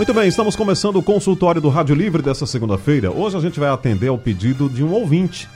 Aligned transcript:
Muito 0.00 0.14
bem, 0.14 0.28
estamos 0.28 0.56
começando 0.56 0.96
o 0.96 1.02
consultório 1.02 1.60
do 1.60 1.68
Rádio 1.68 1.94
Livre 1.94 2.22
dessa 2.22 2.46
segunda-feira. 2.46 3.10
Hoje 3.10 3.36
a 3.36 3.40
gente 3.40 3.60
vai 3.60 3.68
atender 3.68 4.08
ao 4.08 4.16
pedido 4.16 4.66
de 4.66 4.82
um 4.82 4.94
ouvinte. 4.94 5.46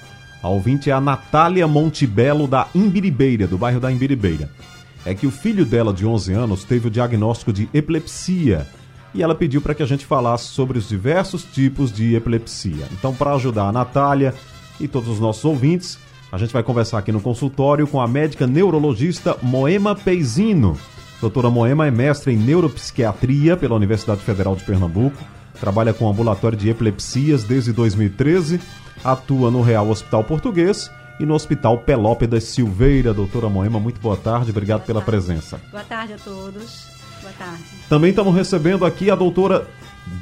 A 0.42 0.50
ouvinte 0.50 0.90
é 0.90 0.92
a 0.92 1.00
Natália 1.00 1.66
Montebello 1.66 2.46
da 2.46 2.68
Imbiribeira, 2.74 3.46
do 3.46 3.56
bairro 3.56 3.80
da 3.80 3.90
Imbiribeira. 3.90 4.50
É 5.02 5.14
que 5.14 5.26
o 5.26 5.30
filho 5.30 5.64
dela, 5.64 5.94
de 5.94 6.06
11 6.06 6.34
anos, 6.34 6.62
teve 6.62 6.88
o 6.88 6.90
diagnóstico 6.90 7.54
de 7.54 7.70
epilepsia 7.72 8.66
e 9.14 9.22
ela 9.22 9.34
pediu 9.34 9.62
para 9.62 9.74
que 9.74 9.82
a 9.82 9.86
gente 9.86 10.04
falasse 10.04 10.44
sobre 10.48 10.76
os 10.76 10.86
diversos 10.86 11.42
tipos 11.44 11.90
de 11.90 12.14
epilepsia. 12.14 12.86
Então, 12.92 13.14
para 13.14 13.32
ajudar 13.32 13.68
a 13.68 13.72
Natália 13.72 14.34
e 14.78 14.86
todos 14.86 15.08
os 15.08 15.18
nossos 15.18 15.46
ouvintes, 15.46 15.98
a 16.30 16.36
gente 16.36 16.52
vai 16.52 16.62
conversar 16.62 16.98
aqui 16.98 17.10
no 17.10 17.20
consultório 17.22 17.86
com 17.86 17.98
a 17.98 18.06
médica 18.06 18.46
neurologista 18.46 19.38
Moema 19.40 19.94
Peizino. 19.94 20.76
Doutora 21.24 21.48
Moema 21.48 21.86
é 21.86 21.90
mestre 21.90 22.34
em 22.34 22.36
neuropsiquiatria 22.36 23.56
pela 23.56 23.74
Universidade 23.74 24.20
Federal 24.20 24.54
de 24.54 24.62
Pernambuco, 24.62 25.24
trabalha 25.58 25.94
com 25.94 26.06
ambulatório 26.06 26.58
de 26.58 26.68
epilepsias 26.68 27.44
desde 27.44 27.72
2013, 27.72 28.60
atua 29.02 29.50
no 29.50 29.62
Real 29.62 29.88
Hospital 29.88 30.22
Português 30.22 30.90
e 31.18 31.24
no 31.24 31.32
Hospital 31.32 31.78
Pelópidas 31.78 32.44
Silveira. 32.44 33.14
Doutora 33.14 33.48
Moema, 33.48 33.80
muito 33.80 34.02
boa 34.02 34.18
tarde, 34.18 34.50
obrigado 34.50 34.84
pela 34.84 35.00
presença. 35.00 35.58
Boa 35.70 35.82
tarde 35.82 36.12
a 36.12 36.18
todos. 36.18 36.88
Boa 37.22 37.32
tarde. 37.38 37.62
Também 37.88 38.10
estamos 38.10 38.34
recebendo 38.34 38.84
aqui 38.84 39.10
a 39.10 39.14
doutora 39.14 39.66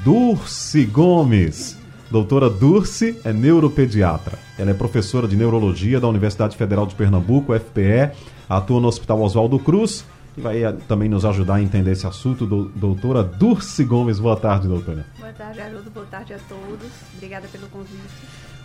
Durce 0.04 0.84
Gomes. 0.84 1.76
Doutora 2.12 2.48
Durce 2.48 3.18
é 3.24 3.32
neuropediatra. 3.32 4.38
Ela 4.56 4.70
é 4.70 4.74
professora 4.74 5.26
de 5.26 5.34
neurologia 5.34 5.98
da 5.98 6.06
Universidade 6.06 6.56
Federal 6.56 6.86
de 6.86 6.94
Pernambuco, 6.94 7.52
FPE, 7.58 8.12
atua 8.48 8.80
no 8.80 8.86
Hospital 8.86 9.20
Oswaldo 9.20 9.58
Cruz 9.58 10.04
e 10.36 10.40
vai 10.40 10.64
eh, 10.64 10.72
também 10.88 11.08
nos 11.08 11.24
ajudar 11.24 11.54
a 11.56 11.62
entender 11.62 11.92
esse 11.92 12.06
assunto. 12.06 12.46
Do, 12.46 12.64
doutora 12.74 13.22
Durce 13.22 13.84
Gomes, 13.84 14.18
boa 14.18 14.36
tarde, 14.36 14.66
doutora. 14.68 15.06
Boa 15.18 15.32
tarde, 15.32 15.60
Haroldo. 15.60 15.90
Boa 15.90 16.06
tarde 16.06 16.34
a 16.34 16.38
todos. 16.48 16.90
Obrigada 17.14 17.46
pelo 17.48 17.68
convite. 17.68 17.98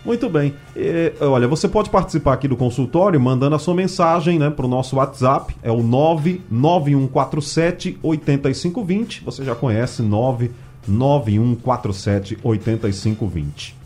Muito 0.04 0.28
bem. 0.28 0.54
E, 0.74 1.12
olha, 1.20 1.48
você 1.48 1.68
pode 1.68 1.90
participar 1.90 2.32
aqui 2.34 2.48
do 2.48 2.56
consultório 2.56 3.20
mandando 3.20 3.56
a 3.56 3.58
sua 3.58 3.74
mensagem 3.74 4.38
né, 4.38 4.48
para 4.48 4.64
o 4.64 4.68
nosso 4.68 4.96
WhatsApp. 4.96 5.54
É 5.62 5.70
o 5.70 5.82
99147 5.82 7.98
8520. 8.02 9.22
Você 9.24 9.44
já 9.44 9.54
conhece, 9.54 10.00
99147 10.02 12.38
8520. 12.42 13.76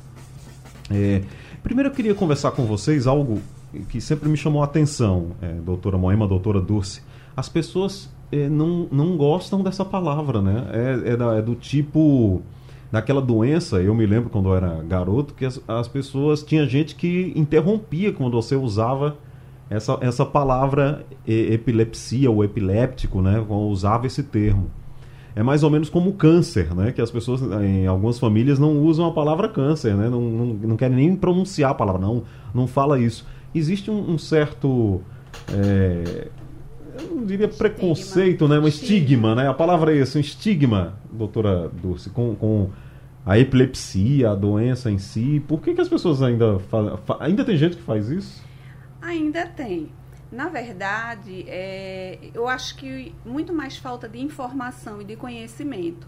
É, 0.91 1.23
primeiro 1.63 1.89
eu 1.89 1.95
queria 1.95 2.15
conversar 2.15 2.51
com 2.53 2.67
vocês 2.67 3.07
algo 3.07 3.41
que 3.89 3.99
sempre 4.01 4.29
me 4.29 4.37
chamou 4.37 4.61
a 4.61 4.67
atenção, 4.67 5.29
é, 5.41 5.49
doutora 5.49 5.97
Moema, 5.97 6.29
doutora 6.29 6.61
Dulce. 6.61 7.01
As 7.37 7.49
pessoas 7.49 8.11
é, 8.31 8.49
não, 8.49 8.89
não 8.91 9.17
gostam 9.17 9.63
dessa 9.63 9.85
palavra, 9.85 10.41
né? 10.41 10.67
É, 10.73 11.13
é, 11.13 11.17
da, 11.17 11.35
é 11.37 11.43
do 11.43 11.55
tipo 11.55 12.43
naquela 12.91 13.23
doença, 13.23 13.81
eu 13.81 13.95
me 13.95 14.05
lembro 14.05 14.29
quando 14.29 14.51
eu 14.51 14.55
era 14.55 14.83
garoto, 14.83 15.33
que 15.33 15.47
as, 15.47 15.59
as 15.67 15.89
pessoas, 15.89 16.43
tinha 16.43 16.67
gente 16.67 16.95
que 16.95 17.33
interrompia 17.35 18.13
quando 18.13 18.35
você 18.35 18.55
usava 18.55 19.17
essa, 19.71 19.97
essa 20.03 20.27
palavra 20.27 21.07
epilepsia 21.27 22.31
ou 22.31 22.45
epiléptico, 22.45 23.23
né? 23.23 23.43
Usava 23.49 24.07
esse 24.07 24.23
termo. 24.23 24.71
É 25.35 25.43
mais 25.43 25.63
ou 25.63 25.71
menos 25.71 25.89
como 25.89 26.13
câncer, 26.13 26.75
né? 26.75 26.93
Que 26.93 27.01
as 27.01 27.11
pessoas, 27.11 27.41
em 27.63 27.87
algumas 27.87 28.19
famílias, 28.19 28.59
não 28.59 28.79
usam 28.83 29.07
a 29.07 29.13
palavra 29.13 29.49
câncer, 29.49 29.95
né? 29.95 30.11
Não, 30.11 30.21
não, 30.21 30.47
não 30.47 30.77
querem 30.77 30.97
nem 30.97 31.17
pronunciar 31.17 31.71
a 31.71 31.75
palavra, 31.75 32.03
não, 32.03 32.25
não 32.55 32.67
fala 32.67 33.01
isso. 33.01 33.27
Existe 33.55 33.91
um, 33.91 34.11
um 34.13 34.19
certo. 34.19 35.01
É, 35.51 36.29
eu 36.99 37.17
não 37.17 37.25
diria 37.25 37.49
preconceito, 37.49 38.47
né? 38.49 38.59
Um 38.59 38.69
estigma, 38.69 39.35
né? 39.35 39.49
A 39.49 39.55
palavra 39.55 39.95
é 39.95 40.01
essa, 40.01 40.19
um 40.19 40.21
estigma, 40.21 40.99
doutora 41.11 41.69
Dulce, 41.69 42.11
com, 42.11 42.35
com 42.35 42.71
a 43.25 43.39
epilepsia, 43.39 44.31
a 44.31 44.35
doença 44.35 44.91
em 44.91 44.99
si. 44.99 45.43
Por 45.47 45.61
que, 45.61 45.75
que 45.75 45.81
as 45.81 45.89
pessoas 45.89 46.23
ainda 46.23 46.59
fazem? 46.59 46.99
Ainda 47.21 47.45
tem 47.45 47.57
gente 47.57 47.77
que 47.77 47.83
faz 47.83 48.09
isso? 48.09 48.43
Ainda 49.01 49.47
tem. 49.47 49.91
Na 50.31 50.49
verdade, 50.49 51.45
é, 51.47 52.19
eu 52.33 52.49
acho 52.49 52.77
que 52.77 53.15
muito 53.25 53.53
mais 53.53 53.77
falta 53.77 54.09
de 54.09 54.19
informação 54.19 55.03
e 55.03 55.05
de 55.05 55.15
conhecimento. 55.15 56.07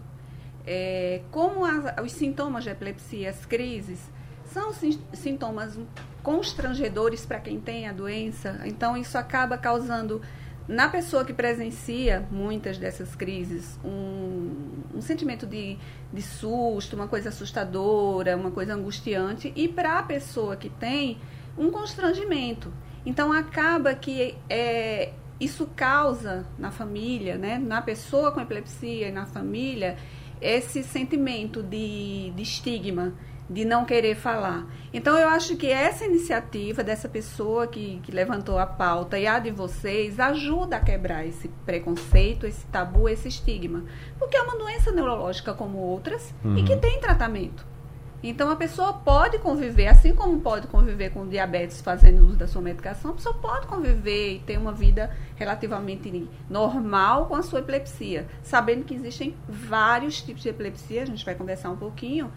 É, 0.65 1.21
como 1.31 1.63
as, 1.63 2.03
os 2.03 2.11
sintomas 2.11 2.63
de 2.63 2.71
epilepsia, 2.71 3.29
as 3.29 3.45
crises, 3.45 3.99
são 4.45 4.73
sintomas 5.13 5.77
constrangedores 6.23 7.25
para 7.25 7.39
quem 7.39 7.59
tem 7.59 7.87
a 7.87 7.93
doença, 7.93 8.61
então 8.65 8.97
isso 8.97 9.17
acaba 9.17 9.57
causando 9.57 10.21
na 10.67 10.89
pessoa 10.89 11.23
que 11.23 11.33
presencia 11.33 12.27
muitas 12.31 12.77
dessas 12.77 13.15
crises, 13.15 13.79
um, 13.83 14.51
um 14.95 15.01
sentimento 15.01 15.45
de, 15.45 15.77
de 16.11 16.21
susto, 16.21 16.95
uma 16.95 17.07
coisa 17.07 17.29
assustadora, 17.29 18.35
uma 18.35 18.51
coisa 18.51 18.73
angustiante, 18.73 19.53
e 19.55 19.67
para 19.67 19.99
a 19.99 20.03
pessoa 20.03 20.55
que 20.55 20.69
tem, 20.69 21.19
um 21.57 21.69
constrangimento. 21.69 22.73
Então, 23.05 23.31
acaba 23.31 23.93
que 23.93 24.35
é, 24.49 25.13
isso 25.39 25.69
causa 25.75 26.45
na 26.57 26.71
família, 26.71 27.37
né, 27.37 27.59
na 27.59 27.81
pessoa 27.81 28.31
com 28.31 28.41
epilepsia 28.41 29.09
e 29.09 29.11
na 29.11 29.25
família, 29.25 29.97
esse 30.41 30.83
sentimento 30.83 31.61
de, 31.61 32.31
de 32.35 32.41
estigma 32.41 33.13
de 33.49 33.63
não 33.63 33.85
querer 33.85 34.15
falar. 34.15 34.65
Então, 34.93 35.17
eu 35.17 35.27
acho 35.29 35.55
que 35.55 35.67
essa 35.67 36.05
iniciativa 36.05 36.83
dessa 36.83 37.07
pessoa 37.07 37.67
que, 37.67 37.99
que 38.03 38.11
levantou 38.11 38.57
a 38.57 38.65
pauta 38.65 39.19
e 39.19 39.27
a 39.27 39.37
de 39.39 39.51
vocês 39.51 40.19
ajuda 40.19 40.77
a 40.77 40.79
quebrar 40.79 41.25
esse 41.25 41.47
preconceito, 41.65 42.45
esse 42.47 42.65
tabu, 42.67 43.07
esse 43.07 43.27
estigma. 43.27 43.83
Porque 44.17 44.35
é 44.35 44.41
uma 44.41 44.57
doença 44.57 44.91
neurológica 44.91 45.53
como 45.53 45.77
outras 45.77 46.33
uhum. 46.43 46.57
e 46.57 46.63
que 46.63 46.73
uhum. 46.73 46.79
tem 46.79 46.99
tratamento. 46.99 47.75
Então, 48.27 48.49
a 48.49 48.55
pessoa 48.55 48.91
pode 48.91 49.37
conviver, 49.37 49.85
assim 49.85 50.15
como 50.15 50.39
pode 50.41 50.65
conviver 50.65 51.11
com 51.11 51.27
diabetes 51.27 51.79
fazendo 51.79 52.25
uso 52.25 52.35
da 52.35 52.47
sua 52.47 52.59
medicação, 52.59 53.11
a 53.11 53.13
pessoa 53.13 53.35
pode 53.35 53.67
conviver 53.67 54.37
e 54.37 54.39
ter 54.39 54.57
uma 54.57 54.71
vida 54.71 55.15
relativamente 55.35 56.27
normal 56.49 57.27
com 57.27 57.35
a 57.35 57.43
sua 57.43 57.59
epilepsia, 57.59 58.25
sabendo 58.41 58.83
que 58.83 58.95
existem 58.95 59.35
vários 59.47 60.23
tipos 60.23 60.41
de 60.41 60.49
epilepsia, 60.49 61.03
a 61.03 61.05
gente 61.05 61.23
vai 61.23 61.35
conversar 61.35 61.69
um 61.69 61.77
pouquinho, 61.77 62.31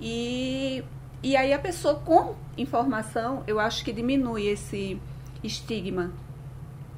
e, 0.00 0.82
e 1.22 1.36
aí 1.36 1.52
a 1.52 1.58
pessoa 1.58 1.96
com 1.96 2.34
informação, 2.56 3.42
eu 3.46 3.60
acho 3.60 3.84
que 3.84 3.92
diminui 3.92 4.46
esse 4.46 5.00
estigma. 5.42 6.10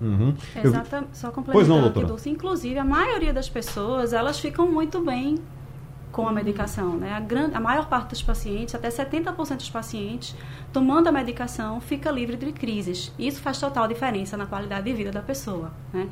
Uhum. 0.00 0.34
Exatamente. 0.62 1.16
Só 1.16 1.30
complementando 1.30 1.86
aqui, 1.86 2.04
Dulce. 2.04 2.28
Inclusive, 2.28 2.78
a 2.78 2.84
maioria 2.84 3.32
das 3.32 3.48
pessoas, 3.48 4.12
elas 4.12 4.38
ficam 4.41 4.66
muito 4.66 5.00
bem 5.00 5.38
com 6.12 6.28
a 6.28 6.32
medicação. 6.32 6.96
Né? 6.96 7.12
A, 7.12 7.20
grande, 7.20 7.56
a 7.56 7.60
maior 7.60 7.88
parte 7.88 8.10
dos 8.10 8.22
pacientes, 8.22 8.74
até 8.74 8.88
70% 8.88 9.56
dos 9.56 9.70
pacientes, 9.70 10.36
tomando 10.72 11.08
a 11.08 11.12
medicação, 11.12 11.80
fica 11.80 12.10
livre 12.10 12.36
de 12.36 12.52
crises. 12.52 13.12
Isso 13.18 13.41
faz 13.41 13.58
total 13.58 13.88
diferença 13.88 14.36
na 14.36 14.44
qualidade 14.44 14.84
de 14.84 14.92
vida 14.92 15.10
da 15.10 15.22
pessoa. 15.22 15.72
Né? 15.92 16.08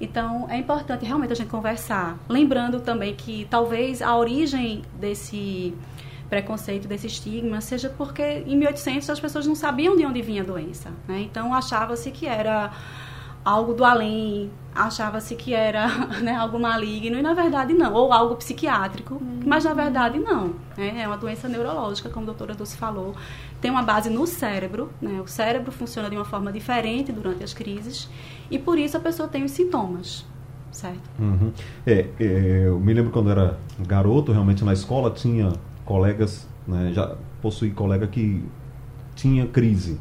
Então, 0.00 0.46
é 0.50 0.58
importante 0.58 1.04
realmente 1.04 1.32
a 1.32 1.36
gente 1.36 1.48
conversar. 1.48 2.18
Lembrando 2.28 2.80
também 2.80 3.14
que 3.14 3.46
talvez 3.48 4.02
a 4.02 4.16
origem 4.16 4.82
desse 4.98 5.74
preconceito, 6.28 6.88
desse 6.88 7.06
estigma, 7.06 7.60
seja 7.60 7.88
porque 7.88 8.22
em 8.46 8.56
1800 8.56 9.08
as 9.10 9.20
pessoas 9.20 9.46
não 9.46 9.54
sabiam 9.54 9.96
de 9.96 10.04
onde 10.04 10.22
vinha 10.22 10.42
a 10.42 10.44
doença. 10.44 10.90
Né? 11.06 11.22
Então 11.22 11.54
achava-se 11.54 12.10
que 12.10 12.26
era 12.26 12.72
algo 13.44 13.74
do 13.74 13.84
além, 13.84 14.50
achava-se 14.74 15.36
que 15.36 15.54
era 15.54 15.86
né, 16.20 16.34
algo 16.34 16.58
maligno 16.58 17.16
e 17.16 17.22
na 17.22 17.32
verdade 17.32 17.72
não, 17.72 17.94
ou 17.94 18.12
algo 18.12 18.34
psiquiátrico, 18.34 19.14
uhum. 19.14 19.40
mas 19.46 19.62
na 19.64 19.72
verdade 19.72 20.18
não. 20.18 20.54
Né? 20.76 21.02
É 21.02 21.06
uma 21.06 21.16
doença 21.16 21.48
neurológica, 21.48 22.08
como 22.08 22.24
a 22.24 22.26
doutora 22.26 22.54
Dulce 22.54 22.76
falou, 22.76 23.14
tem 23.60 23.70
uma 23.70 23.82
base 23.82 24.10
no 24.10 24.26
cérebro, 24.26 24.90
né? 25.00 25.20
o 25.20 25.28
cérebro 25.28 25.70
funciona 25.70 26.10
de 26.10 26.16
uma 26.16 26.24
forma 26.24 26.52
diferente 26.52 27.12
durante 27.12 27.44
as 27.44 27.54
crises 27.54 28.10
e 28.50 28.58
por 28.58 28.78
isso 28.78 28.96
a 28.96 29.00
pessoa 29.00 29.28
tem 29.28 29.44
os 29.44 29.52
sintomas. 29.52 30.26
Certo. 30.72 31.08
Uhum. 31.18 31.52
É, 31.86 32.06
é, 32.20 32.64
eu 32.66 32.78
me 32.78 32.92
lembro 32.92 33.10
quando 33.10 33.30
era 33.30 33.58
garoto, 33.78 34.32
realmente 34.32 34.62
na 34.62 34.74
escola 34.74 35.10
tinha 35.10 35.50
colegas, 35.86 36.46
né, 36.68 36.92
já 36.92 37.16
possuí 37.40 37.70
colega 37.70 38.06
que 38.06 38.44
tinha 39.14 39.46
crise. 39.46 39.98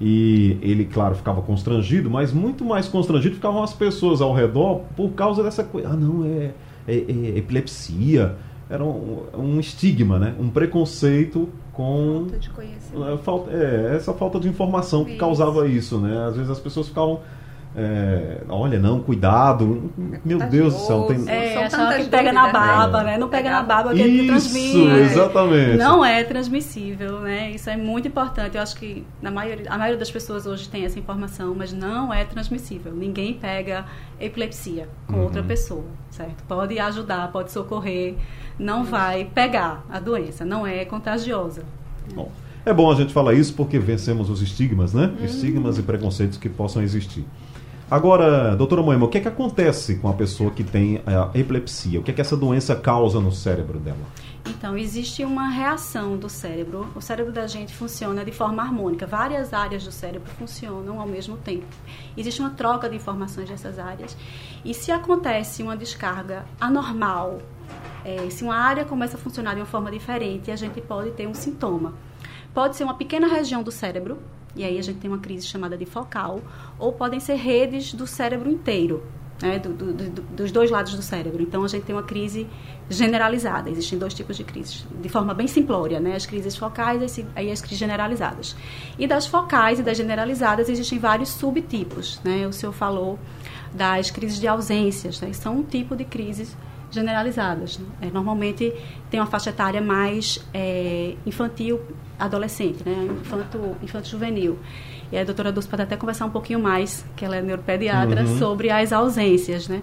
E 0.00 0.58
ele, 0.60 0.84
claro, 0.84 1.14
ficava 1.14 1.40
constrangido, 1.40 2.10
mas 2.10 2.32
muito 2.32 2.64
mais 2.64 2.88
constrangido 2.88 3.36
ficavam 3.36 3.62
as 3.62 3.72
pessoas 3.72 4.20
ao 4.20 4.34
redor 4.34 4.82
por 4.96 5.12
causa 5.12 5.42
dessa 5.44 5.62
coisa. 5.62 5.90
Ah, 5.90 5.96
não, 5.96 6.24
é, 6.24 6.50
é, 6.88 6.94
é 6.96 7.38
epilepsia. 7.38 8.34
Era 8.68 8.82
um, 8.82 9.22
um, 9.36 9.60
estigma, 9.60 10.18
né? 10.18 10.34
um 10.40 10.48
preconceito 10.48 11.48
com 11.72 12.24
falta 12.24 12.38
de 12.38 12.50
conhecimento. 12.50 13.18
Falta, 13.18 13.50
é, 13.52 13.94
essa 13.94 14.12
falta 14.12 14.40
de 14.40 14.48
informação 14.48 15.04
que 15.04 15.16
causava 15.16 15.68
isso, 15.68 15.98
né? 15.98 16.26
Às 16.26 16.36
vezes 16.36 16.50
as 16.50 16.58
pessoas 16.58 16.88
ficavam 16.88 17.20
é, 17.74 18.42
olha, 18.50 18.78
não, 18.78 19.00
cuidado. 19.00 19.90
Meu 20.22 20.38
Deus 20.38 20.74
do 20.74 20.80
céu. 20.80 21.02
Tem... 21.04 21.26
É, 21.26 21.64
achava 21.64 21.94
que 21.94 22.04
pega 22.04 22.30
na 22.30 22.48
baba, 22.48 23.00
é. 23.00 23.04
né? 23.04 23.18
Não 23.18 23.30
pega 23.30 23.50
na 23.50 23.62
baba 23.62 23.94
que 23.94 24.02
Isso, 24.02 24.26
transmite. 24.26 25.00
exatamente. 25.00 25.76
Não 25.78 26.04
é 26.04 26.22
transmissível, 26.22 27.20
né? 27.20 27.50
Isso 27.52 27.70
é 27.70 27.76
muito 27.76 28.06
importante. 28.06 28.56
Eu 28.56 28.62
acho 28.62 28.76
que 28.76 29.06
na 29.22 29.30
maioria, 29.30 29.70
a 29.70 29.78
maioria 29.78 29.98
das 29.98 30.10
pessoas 30.10 30.46
hoje 30.46 30.68
tem 30.68 30.84
essa 30.84 30.98
informação, 30.98 31.54
mas 31.56 31.72
não 31.72 32.12
é 32.12 32.24
transmissível. 32.24 32.92
Ninguém 32.92 33.34
pega 33.34 33.86
epilepsia 34.20 34.86
com 35.06 35.14
uhum. 35.14 35.22
outra 35.24 35.42
pessoa, 35.42 35.86
certo? 36.10 36.44
Pode 36.46 36.78
ajudar, 36.78 37.32
pode 37.32 37.52
socorrer, 37.52 38.16
não 38.58 38.84
vai 38.84 39.24
pegar 39.24 39.82
a 39.90 39.98
doença, 39.98 40.44
não 40.44 40.66
é 40.66 40.84
contagiosa. 40.84 41.62
Bom. 42.14 42.30
É 42.64 42.72
bom 42.72 42.92
a 42.92 42.94
gente 42.94 43.12
falar 43.12 43.34
isso 43.34 43.54
porque 43.54 43.76
vencemos 43.76 44.30
os 44.30 44.40
estigmas, 44.40 44.92
né? 44.92 45.12
Uhum. 45.18 45.24
Estigmas 45.24 45.78
e 45.78 45.82
preconceitos 45.82 46.38
que 46.38 46.48
possam 46.48 46.80
existir. 46.80 47.24
Agora, 47.92 48.56
doutora 48.56 48.80
Moema, 48.80 49.04
o 49.04 49.08
que 49.10 49.18
é 49.18 49.20
que 49.20 49.28
acontece 49.28 49.96
com 49.96 50.08
a 50.08 50.14
pessoa 50.14 50.50
que 50.50 50.64
tem 50.64 51.02
a 51.06 51.28
epilepsia? 51.38 52.00
O 52.00 52.02
que 52.02 52.10
é 52.10 52.14
que 52.14 52.22
essa 52.22 52.34
doença 52.34 52.74
causa 52.74 53.20
no 53.20 53.30
cérebro 53.30 53.78
dela? 53.78 53.98
Então, 54.48 54.78
existe 54.78 55.22
uma 55.26 55.50
reação 55.50 56.16
do 56.16 56.26
cérebro. 56.26 56.88
O 56.96 57.02
cérebro 57.02 57.30
da 57.34 57.46
gente 57.46 57.74
funciona 57.74 58.24
de 58.24 58.32
forma 58.32 58.62
harmônica. 58.62 59.06
Várias 59.06 59.52
áreas 59.52 59.84
do 59.84 59.92
cérebro 59.92 60.26
funcionam 60.38 61.02
ao 61.02 61.06
mesmo 61.06 61.36
tempo. 61.36 61.66
Existe 62.16 62.40
uma 62.40 62.48
troca 62.48 62.88
de 62.88 62.96
informações 62.96 63.50
dessas 63.50 63.78
áreas. 63.78 64.16
E 64.64 64.72
se 64.72 64.90
acontece 64.90 65.62
uma 65.62 65.76
descarga 65.76 66.46
anormal, 66.58 67.42
é, 68.06 68.30
se 68.30 68.42
uma 68.42 68.56
área 68.56 68.86
começa 68.86 69.18
a 69.18 69.20
funcionar 69.20 69.52
de 69.52 69.60
uma 69.60 69.66
forma 69.66 69.90
diferente, 69.90 70.50
a 70.50 70.56
gente 70.56 70.80
pode 70.80 71.10
ter 71.10 71.28
um 71.28 71.34
sintoma. 71.34 71.92
Pode 72.54 72.74
ser 72.74 72.84
uma 72.84 72.94
pequena 72.94 73.28
região 73.28 73.62
do 73.62 73.70
cérebro, 73.70 74.18
e 74.54 74.64
aí 74.64 74.78
a 74.78 74.82
gente 74.82 74.98
tem 74.98 75.10
uma 75.10 75.18
crise 75.18 75.46
chamada 75.46 75.76
de 75.76 75.86
focal, 75.86 76.40
ou 76.78 76.92
podem 76.92 77.20
ser 77.20 77.34
redes 77.34 77.94
do 77.94 78.06
cérebro 78.06 78.50
inteiro, 78.50 79.02
né, 79.40 79.58
do, 79.58 79.72
do, 79.72 79.92
do, 79.92 80.22
dos 80.22 80.52
dois 80.52 80.70
lados 80.70 80.94
do 80.94 81.02
cérebro. 81.02 81.42
Então 81.42 81.64
a 81.64 81.68
gente 81.68 81.84
tem 81.84 81.94
uma 81.94 82.02
crise 82.02 82.46
generalizada. 82.88 83.70
Existem 83.70 83.98
dois 83.98 84.14
tipos 84.14 84.36
de 84.36 84.44
crises, 84.44 84.86
de 85.00 85.08
forma 85.08 85.34
bem 85.34 85.46
simplória, 85.46 85.98
né? 85.98 86.14
As 86.14 86.26
crises 86.26 86.56
focais 86.56 87.18
e 87.18 87.26
aí 87.34 87.50
as 87.50 87.60
crises 87.60 87.78
generalizadas. 87.78 88.54
E 88.98 89.06
das 89.06 89.26
focais 89.26 89.80
e 89.80 89.82
das 89.82 89.96
generalizadas 89.96 90.68
existem 90.68 90.98
vários 90.98 91.30
subtipos, 91.30 92.20
né? 92.22 92.46
O 92.46 92.52
senhor 92.52 92.72
falou 92.72 93.18
das 93.74 94.10
crises 94.10 94.38
de 94.38 94.46
ausências, 94.46 95.20
né? 95.20 95.32
São 95.32 95.58
um 95.58 95.62
tipo 95.62 95.96
de 95.96 96.04
crises 96.04 96.56
generalizadas. 96.92 97.78
Né? 97.78 97.86
É, 98.02 98.10
normalmente 98.10 98.72
tem 99.10 99.18
uma 99.18 99.26
faixa 99.26 99.50
etária 99.50 99.80
mais 99.80 100.38
é, 100.52 101.14
infantil, 101.26 101.80
adolescente, 102.18 102.82
né? 102.84 103.08
infanto, 103.20 103.76
infanto 103.82 104.08
juvenil. 104.08 104.58
E 105.10 105.18
a 105.18 105.24
doutora 105.24 105.52
Dulce 105.52 105.68
pode 105.68 105.82
até 105.82 105.96
conversar 105.96 106.24
um 106.24 106.30
pouquinho 106.30 106.60
mais, 106.60 107.04
que 107.16 107.24
ela 107.24 107.36
é 107.36 107.42
neuropediatra, 107.42 108.22
uhum. 108.22 108.38
sobre 108.38 108.70
as 108.70 108.92
ausências. 108.92 109.68
Né? 109.68 109.82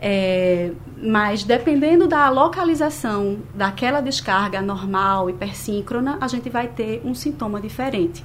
É, 0.00 0.70
mas 0.96 1.42
dependendo 1.42 2.06
da 2.06 2.30
localização 2.30 3.38
daquela 3.54 4.00
descarga 4.00 4.62
normal, 4.62 5.28
hipersíncrona, 5.28 6.18
a 6.20 6.28
gente 6.28 6.48
vai 6.48 6.68
ter 6.68 7.02
um 7.04 7.14
sintoma 7.14 7.60
diferente. 7.60 8.24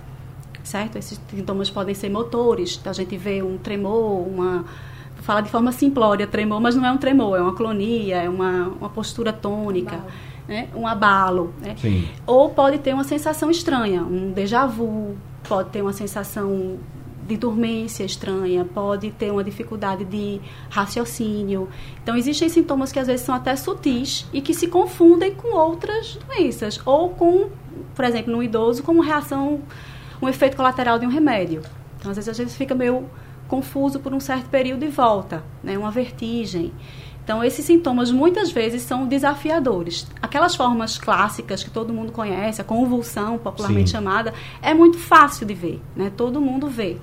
Certo? 0.63 0.98
Esses 0.98 1.19
sintomas 1.30 1.69
podem 1.69 1.94
ser 1.94 2.10
motores, 2.10 2.80
a 2.86 2.94
gente 2.94 3.16
vê 3.18 3.44
um 3.44 3.57
tremor, 3.57 4.28
uma 4.28 4.66
fala 5.25 5.42
de 5.42 5.50
forma 5.50 5.72
simplória 5.72 6.27
tremor, 6.27 6.62
mas 6.62 6.75
não 6.75 6.86
é 6.86 6.92
um 6.92 6.98
tremor, 6.98 7.36
é 7.36 7.42
uma 7.42 7.56
clonia, 7.56 8.18
é 8.18 8.30
uma, 8.30 8.68
uma 8.80 8.89
postura 8.89 9.33
tônica, 9.33 10.00
né? 10.48 10.69
um 10.75 10.86
abalo. 10.86 11.51
Né? 11.60 11.75
Ou 12.27 12.51
pode 12.51 12.77
ter 12.77 12.94
uma 12.94 13.04
sensação 13.04 13.50
estranha, 13.50 14.04
um 14.04 14.31
déjà 14.31 14.68
vu, 14.68 15.18
pode 15.50 15.72
ter 15.72 15.81
uma 15.81 15.94
sensação 15.94 16.77
de 17.27 17.38
dormência 17.38 18.04
estranha, 18.04 18.63
pode 18.66 19.10
ter 19.10 19.31
uma 19.31 19.44
dificuldade 19.44 20.06
de 20.06 20.39
raciocínio. 20.69 21.68
Então, 22.04 22.16
existem 22.16 22.48
sintomas 22.48 22.92
que 22.92 23.00
às 23.00 23.07
vezes 23.07 23.25
são 23.25 23.33
até 23.33 23.56
sutis 23.56 24.28
e 24.31 24.42
que 24.42 24.54
se 24.54 24.68
confundem 24.68 25.33
com 25.33 25.56
outras 25.57 26.19
doenças, 26.28 26.80
ou 26.86 27.10
com, 27.10 27.50
por 27.95 28.06
exemplo, 28.06 28.31
no 28.31 28.44
idoso, 28.44 28.83
como 28.83 29.01
reação, 29.01 29.60
um 30.21 30.30
efeito 30.30 30.56
colateral 30.56 31.00
de 31.00 31.06
um 31.07 31.10
remédio. 31.10 31.63
Então, 31.98 32.12
às 32.12 32.18
vezes 32.18 32.30
a 32.30 32.33
gente 32.33 32.56
fica 32.56 32.75
meio 32.75 33.10
confuso 33.47 34.00
por 34.00 34.13
um 34.13 34.19
certo 34.19 34.50
período 34.50 34.83
e 34.83 34.88
volta, 34.88 35.44
né? 35.63 35.77
uma 35.77 35.92
vertigem. 35.92 36.74
Então, 37.24 37.44
esses 37.44 37.65
sintomas 37.65 38.12
muitas 38.12 38.51
vezes 38.51 38.83
são 38.83 39.07
desafiadores. 39.07 40.06
Aquelas 40.21 40.56
formas 40.56 41.00
clássicas 41.00 41.63
que 41.63 41.71
todo 41.71 41.92
mundo 41.92 42.12
conhece, 42.12 42.62
a 42.62 42.63
convulsão 42.63 43.39
popularmente 43.39 43.89
Sim. 43.89 43.95
chamada, 43.95 44.31
é 44.62 44.75
muito 44.75 45.00
fácil 45.00 45.45
de 45.45 45.56
ver, 45.56 45.81
né? 45.95 46.12
todo 46.15 46.39
mundo 46.39 46.68
vê. 46.68 46.97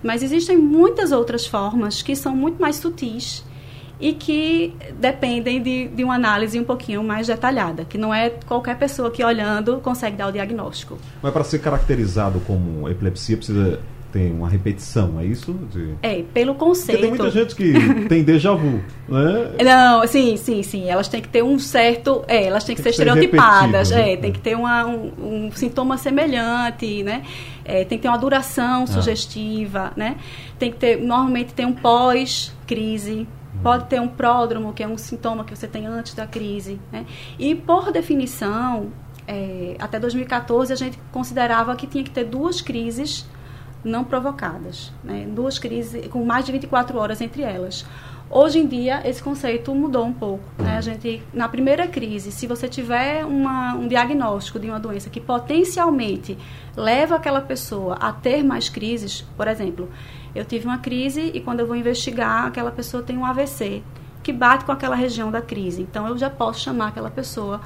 Mas 0.00 0.22
existem 0.22 0.56
muitas 0.56 1.10
outras 1.10 1.44
formas 1.44 2.02
que 2.02 2.14
são 2.14 2.36
muito 2.36 2.60
mais 2.60 2.76
sutis 2.76 3.44
e 3.98 4.12
que 4.12 4.76
dependem 4.98 5.62
de, 5.62 5.88
de 5.88 6.04
uma 6.04 6.14
análise 6.14 6.58
um 6.58 6.64
pouquinho 6.64 7.02
mais 7.02 7.26
detalhada, 7.26 7.84
que 7.84 7.96
não 7.96 8.12
é 8.14 8.30
qualquer 8.30 8.76
pessoa 8.78 9.10
que 9.10 9.24
olhando 9.24 9.80
consegue 9.80 10.16
dar 10.16 10.28
o 10.28 10.32
diagnóstico. 10.32 10.98
Mas 11.22 11.32
para 11.32 11.42
ser 11.42 11.58
caracterizado 11.60 12.40
como 12.40 12.88
epilepsia 12.88 13.36
precisa 13.36 13.80
tem 14.14 14.30
uma 14.30 14.48
repetição, 14.48 15.18
é 15.18 15.24
isso? 15.24 15.52
De... 15.72 15.96
É, 16.00 16.22
pelo 16.32 16.54
conceito. 16.54 17.00
Porque 17.00 17.18
tem 17.18 17.18
muita 17.18 17.30
gente 17.32 17.56
que 17.56 18.06
tem 18.08 18.22
déjà 18.22 18.54
vu, 18.54 18.80
né? 19.08 19.64
Não, 19.64 20.06
sim, 20.06 20.36
sim, 20.36 20.62
sim. 20.62 20.88
Elas 20.88 21.08
têm 21.08 21.20
que 21.20 21.28
ter 21.28 21.42
um 21.42 21.58
certo. 21.58 22.24
É, 22.28 22.44
elas 22.44 22.62
têm 22.62 22.76
que, 22.76 22.82
tem 22.82 22.92
ser, 22.92 23.02
que 23.02 23.04
ser 23.04 23.10
estereotipadas. 23.10 23.90
Né? 23.90 24.12
É, 24.12 24.16
tem 24.16 24.30
que 24.30 24.38
ter 24.38 24.56
uma, 24.56 24.86
um, 24.86 25.12
um, 25.18 25.50
sintoma 25.50 25.98
semelhante, 25.98 27.02
né? 27.02 27.24
É, 27.64 27.84
tem 27.84 27.98
que 27.98 28.02
ter 28.02 28.08
uma 28.08 28.16
duração 28.16 28.84
ah. 28.84 28.86
sugestiva, 28.86 29.92
né? 29.96 30.14
Tem 30.60 30.70
que 30.70 30.76
ter. 30.76 31.00
Normalmente 31.00 31.52
tem 31.52 31.66
um 31.66 31.72
pós-crise. 31.72 33.26
Pode 33.64 33.86
ter 33.86 34.00
um 34.00 34.08
pródromo, 34.08 34.72
que 34.72 34.82
é 34.82 34.86
um 34.86 34.96
sintoma 34.96 35.42
que 35.42 35.56
você 35.56 35.66
tem 35.66 35.86
antes 35.86 36.14
da 36.14 36.26
crise. 36.26 36.78
Né? 36.92 37.04
E, 37.38 37.54
por 37.54 37.90
definição, 37.90 38.92
é, 39.26 39.74
até 39.78 39.98
2014, 39.98 40.72
a 40.72 40.76
gente 40.76 40.98
considerava 41.10 41.74
que 41.74 41.86
tinha 41.86 42.04
que 42.04 42.10
ter 42.10 42.24
duas 42.24 42.60
crises 42.60 43.26
não 43.84 44.02
provocadas, 44.04 44.92
né? 45.02 45.26
duas 45.28 45.58
crises 45.58 46.06
com 46.08 46.24
mais 46.24 46.44
de 46.44 46.52
24 46.52 46.98
horas 46.98 47.20
entre 47.20 47.42
elas. 47.42 47.84
Hoje 48.30 48.58
em 48.58 48.66
dia, 48.66 49.02
esse 49.08 49.22
conceito 49.22 49.72
mudou 49.74 50.04
um 50.04 50.12
pouco. 50.12 50.42
Né? 50.58 50.76
A 50.76 50.80
gente, 50.80 51.22
na 51.32 51.48
primeira 51.48 51.86
crise, 51.86 52.32
se 52.32 52.46
você 52.46 52.66
tiver 52.66 53.24
uma, 53.24 53.74
um 53.74 53.86
diagnóstico 53.86 54.58
de 54.58 54.68
uma 54.68 54.80
doença 54.80 55.10
que 55.10 55.20
potencialmente 55.20 56.36
leva 56.74 57.16
aquela 57.16 57.40
pessoa 57.40 57.94
a 57.94 58.12
ter 58.12 58.42
mais 58.42 58.68
crises, 58.68 59.20
por 59.36 59.46
exemplo, 59.46 59.90
eu 60.34 60.44
tive 60.44 60.66
uma 60.66 60.78
crise 60.78 61.30
e 61.34 61.40
quando 61.40 61.60
eu 61.60 61.66
vou 61.66 61.76
investigar, 61.76 62.46
aquela 62.46 62.72
pessoa 62.72 63.02
tem 63.02 63.16
um 63.16 63.24
AVC 63.24 63.82
que 64.22 64.32
bate 64.32 64.64
com 64.64 64.72
aquela 64.72 64.96
região 64.96 65.30
da 65.30 65.42
crise. 65.42 65.82
Então, 65.82 66.08
eu 66.08 66.16
já 66.16 66.30
posso 66.30 66.60
chamar 66.60 66.88
aquela 66.88 67.10
pessoa 67.10 67.60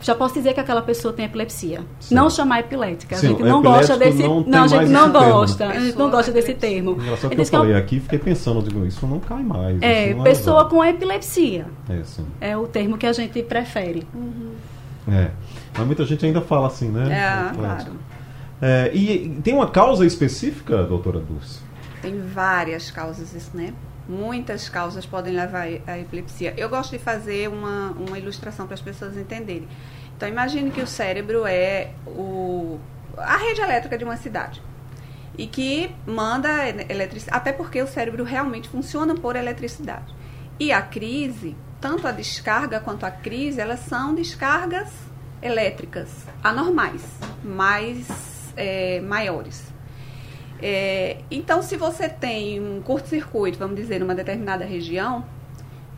já 0.00 0.14
posso 0.14 0.34
dizer 0.34 0.54
que 0.54 0.60
aquela 0.60 0.82
pessoa 0.82 1.12
tem 1.12 1.24
epilepsia. 1.24 1.82
Sim. 2.00 2.14
Não 2.14 2.28
chamar 2.28 2.60
epilética. 2.60 3.16
Sim, 3.16 3.26
a 3.26 3.30
gente 3.30 3.42
não 3.42 3.62
gosta 3.62 3.96
desse. 3.96 4.22
Não, 4.22 4.40
não 4.40 4.64
a 4.64 4.66
gente 4.66 4.88
não 4.88 5.12
gosta. 5.12 5.58
Termo, 5.58 5.72
né? 5.72 5.78
A 5.78 5.84
gente 5.84 5.98
não 5.98 6.10
gosta 6.10 6.32
desse 6.32 6.54
termo. 6.54 6.92
Engraçado 6.92 7.34
que 7.34 7.40
eu 7.40 7.46
falei 7.46 7.74
aqui, 7.74 8.00
fiquei 8.00 8.18
pensando, 8.18 8.62
digo, 8.62 8.84
isso 8.86 9.06
não 9.06 9.20
cai 9.20 9.42
mais. 9.42 9.80
É, 9.80 10.10
é 10.10 10.14
pessoa 10.14 10.64
com 10.66 10.84
epilepsia. 10.84 11.66
É, 11.88 12.02
sim. 12.04 12.26
é 12.40 12.56
o 12.56 12.66
termo 12.66 12.98
que 12.98 13.06
a 13.06 13.12
gente 13.12 13.42
prefere. 13.42 14.06
Uhum. 14.14 14.52
É. 15.08 15.30
Mas 15.76 15.86
muita 15.86 16.04
gente 16.04 16.24
ainda 16.26 16.40
fala 16.40 16.66
assim, 16.66 16.88
né? 16.88 17.08
É, 17.12 17.56
claro. 17.56 17.92
É, 18.62 18.90
e 18.92 19.40
tem 19.42 19.54
uma 19.54 19.68
causa 19.68 20.04
específica, 20.04 20.82
doutora 20.82 21.20
Dulce? 21.20 21.60
Tem 22.02 22.20
várias 22.20 22.90
causas, 22.90 23.34
isso, 23.34 23.50
né? 23.54 23.72
Muitas 24.10 24.68
causas 24.68 25.06
podem 25.06 25.32
levar 25.32 25.68
à 25.86 25.96
epilepsia. 25.96 26.52
Eu 26.56 26.68
gosto 26.68 26.90
de 26.90 26.98
fazer 26.98 27.48
uma, 27.48 27.92
uma 27.92 28.18
ilustração 28.18 28.66
para 28.66 28.74
as 28.74 28.80
pessoas 28.80 29.16
entenderem. 29.16 29.68
Então, 30.16 30.28
imagine 30.28 30.72
que 30.72 30.80
o 30.80 30.86
cérebro 30.86 31.46
é 31.46 31.92
o, 32.04 32.80
a 33.16 33.36
rede 33.36 33.60
elétrica 33.60 33.96
de 33.96 34.02
uma 34.02 34.16
cidade 34.16 34.60
e 35.38 35.46
que 35.46 35.94
manda 36.04 36.48
eletricidade, 36.88 37.38
até 37.38 37.52
porque 37.52 37.80
o 37.80 37.86
cérebro 37.86 38.24
realmente 38.24 38.68
funciona 38.68 39.14
por 39.14 39.36
eletricidade. 39.36 40.12
E 40.58 40.72
a 40.72 40.82
crise, 40.82 41.56
tanto 41.80 42.08
a 42.08 42.10
descarga 42.10 42.80
quanto 42.80 43.06
a 43.06 43.12
crise, 43.12 43.60
elas 43.60 43.78
são 43.78 44.12
descargas 44.12 44.90
elétricas 45.40 46.26
anormais, 46.42 47.02
mais 47.44 48.52
é, 48.56 49.00
maiores. 49.00 49.69
É, 50.62 51.18
então, 51.30 51.62
se 51.62 51.76
você 51.76 52.08
tem 52.08 52.60
um 52.60 52.82
curto-circuito, 52.82 53.58
vamos 53.58 53.76
dizer, 53.76 53.98
numa 54.00 54.14
determinada 54.14 54.64
região, 54.64 55.24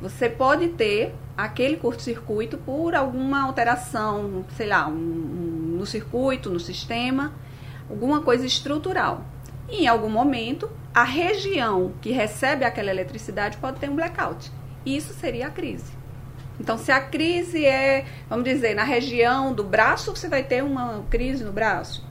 você 0.00 0.28
pode 0.28 0.68
ter 0.68 1.14
aquele 1.36 1.76
curto-circuito 1.76 2.58
por 2.58 2.94
alguma 2.94 3.42
alteração, 3.42 4.44
sei 4.56 4.66
lá, 4.66 4.86
um, 4.88 4.92
um, 4.92 5.76
no 5.78 5.86
circuito, 5.86 6.50
no 6.50 6.60
sistema, 6.60 7.32
alguma 7.88 8.20
coisa 8.20 8.46
estrutural. 8.46 9.24
E 9.68 9.84
em 9.84 9.86
algum 9.86 10.10
momento, 10.10 10.70
a 10.94 11.04
região 11.04 11.92
que 12.00 12.10
recebe 12.10 12.64
aquela 12.64 12.90
eletricidade 12.90 13.56
pode 13.56 13.80
ter 13.80 13.88
um 13.88 13.96
blackout. 13.96 14.50
Isso 14.84 15.14
seria 15.14 15.46
a 15.46 15.50
crise. 15.50 15.92
Então, 16.60 16.76
se 16.76 16.92
a 16.92 17.00
crise 17.00 17.64
é, 17.64 18.04
vamos 18.28 18.44
dizer, 18.44 18.74
na 18.74 18.84
região 18.84 19.52
do 19.52 19.64
braço, 19.64 20.14
você 20.14 20.28
vai 20.28 20.42
ter 20.42 20.62
uma 20.62 21.04
crise 21.10 21.42
no 21.42 21.52
braço. 21.52 22.06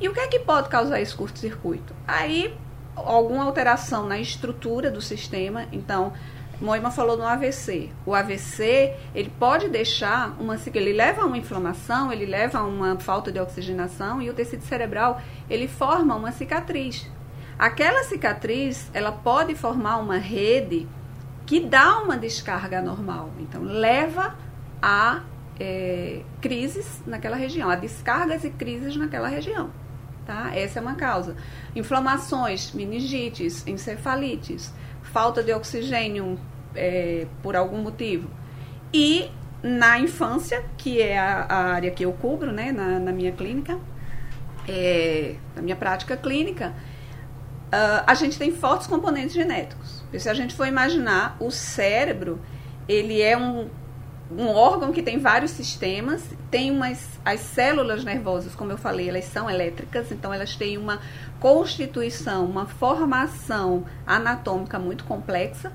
E 0.00 0.08
o 0.08 0.12
que 0.12 0.20
é 0.20 0.26
que 0.26 0.38
pode 0.40 0.68
causar 0.68 1.00
esse 1.00 1.14
curto-circuito? 1.14 1.94
Aí, 2.06 2.54
alguma 2.94 3.44
alteração 3.44 4.06
na 4.06 4.18
estrutura 4.18 4.90
do 4.90 5.00
sistema. 5.00 5.66
Então, 5.72 6.12
Moima 6.60 6.90
falou 6.90 7.16
no 7.16 7.24
AVC. 7.24 7.90
O 8.04 8.14
AVC, 8.14 8.94
ele 9.14 9.30
pode 9.38 9.68
deixar 9.68 10.34
uma 10.40 10.56
ele 10.72 10.92
leva 10.92 11.22
a 11.22 11.26
uma 11.26 11.36
inflamação, 11.36 12.12
ele 12.12 12.26
leva 12.26 12.58
a 12.58 12.64
uma 12.64 12.98
falta 12.98 13.30
de 13.30 13.38
oxigenação 13.38 14.22
e 14.22 14.30
o 14.30 14.34
tecido 14.34 14.62
cerebral, 14.62 15.20
ele 15.48 15.68
forma 15.68 16.14
uma 16.14 16.32
cicatriz. 16.32 17.10
Aquela 17.58 18.04
cicatriz, 18.04 18.90
ela 18.92 19.12
pode 19.12 19.54
formar 19.54 19.96
uma 19.98 20.18
rede 20.18 20.86
que 21.46 21.60
dá 21.60 21.98
uma 21.98 22.16
descarga 22.16 22.82
normal. 22.82 23.30
Então, 23.38 23.62
leva 23.62 24.34
a 24.80 25.22
é, 25.58 26.22
crises 26.40 27.02
naquela 27.06 27.36
região, 27.36 27.70
a 27.70 27.76
descargas 27.76 28.44
e 28.44 28.50
crises 28.50 28.96
naquela 28.96 29.28
região. 29.28 29.70
Tá? 30.26 30.50
Essa 30.56 30.80
é 30.80 30.82
uma 30.82 30.96
causa. 30.96 31.36
Inflamações, 31.74 32.72
meningites, 32.72 33.64
encefalites, 33.64 34.72
falta 35.02 35.40
de 35.40 35.52
oxigênio 35.52 36.36
é, 36.74 37.28
por 37.42 37.54
algum 37.54 37.78
motivo. 37.78 38.28
E 38.92 39.30
na 39.62 40.00
infância, 40.00 40.64
que 40.76 41.00
é 41.00 41.16
a, 41.16 41.46
a 41.48 41.56
área 41.74 41.90
que 41.92 42.04
eu 42.04 42.12
cubro 42.12 42.50
né, 42.52 42.72
na, 42.72 42.98
na 42.98 43.12
minha 43.12 43.30
clínica, 43.30 43.78
é, 44.68 45.36
na 45.54 45.62
minha 45.62 45.76
prática 45.76 46.16
clínica, 46.16 46.74
uh, 47.66 48.04
a 48.06 48.14
gente 48.14 48.38
tem 48.38 48.50
fortes 48.50 48.86
componentes 48.86 49.32
genéticos. 49.32 50.04
Se 50.18 50.28
a 50.28 50.34
gente 50.34 50.54
for 50.54 50.66
imaginar, 50.66 51.36
o 51.40 51.50
cérebro, 51.50 52.40
ele 52.88 53.20
é 53.20 53.36
um, 53.36 53.68
um 54.30 54.48
órgão 54.48 54.92
que 54.92 55.02
tem 55.02 55.18
vários 55.18 55.52
sistemas, 55.52 56.22
tem 56.50 56.70
umas 56.70 57.16
as 57.24 57.40
células 57.40 58.04
nervosas, 58.04 58.54
como 58.54 58.72
eu 58.72 58.78
falei, 58.78 59.08
elas 59.08 59.24
são 59.26 59.48
elétricas, 59.48 60.10
então 60.10 60.32
elas 60.32 60.56
têm 60.56 60.78
uma 60.78 61.00
constituição, 61.38 62.44
uma 62.44 62.66
formação 62.66 63.84
anatômica 64.06 64.78
muito 64.78 65.04
complexa. 65.04 65.72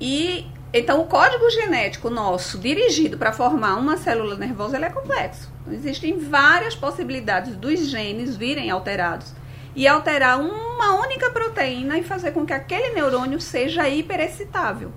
E 0.00 0.46
então 0.72 1.00
o 1.00 1.06
código 1.06 1.50
genético 1.50 2.08
nosso 2.08 2.58
dirigido 2.58 3.18
para 3.18 3.32
formar 3.32 3.74
uma 3.76 3.96
célula 3.96 4.36
nervosa 4.36 4.76
é 4.78 4.88
complexo. 4.88 5.52
Existem 5.70 6.18
várias 6.18 6.74
possibilidades 6.76 7.56
dos 7.56 7.88
genes 7.88 8.36
virem 8.36 8.70
alterados 8.70 9.34
e 9.74 9.86
alterar 9.86 10.40
uma 10.40 10.94
única 11.00 11.30
proteína 11.30 11.98
e 11.98 12.04
fazer 12.04 12.32
com 12.32 12.46
que 12.46 12.52
aquele 12.52 12.94
neurônio 12.94 13.40
seja 13.40 13.88
hiperexcitável. 13.88 14.92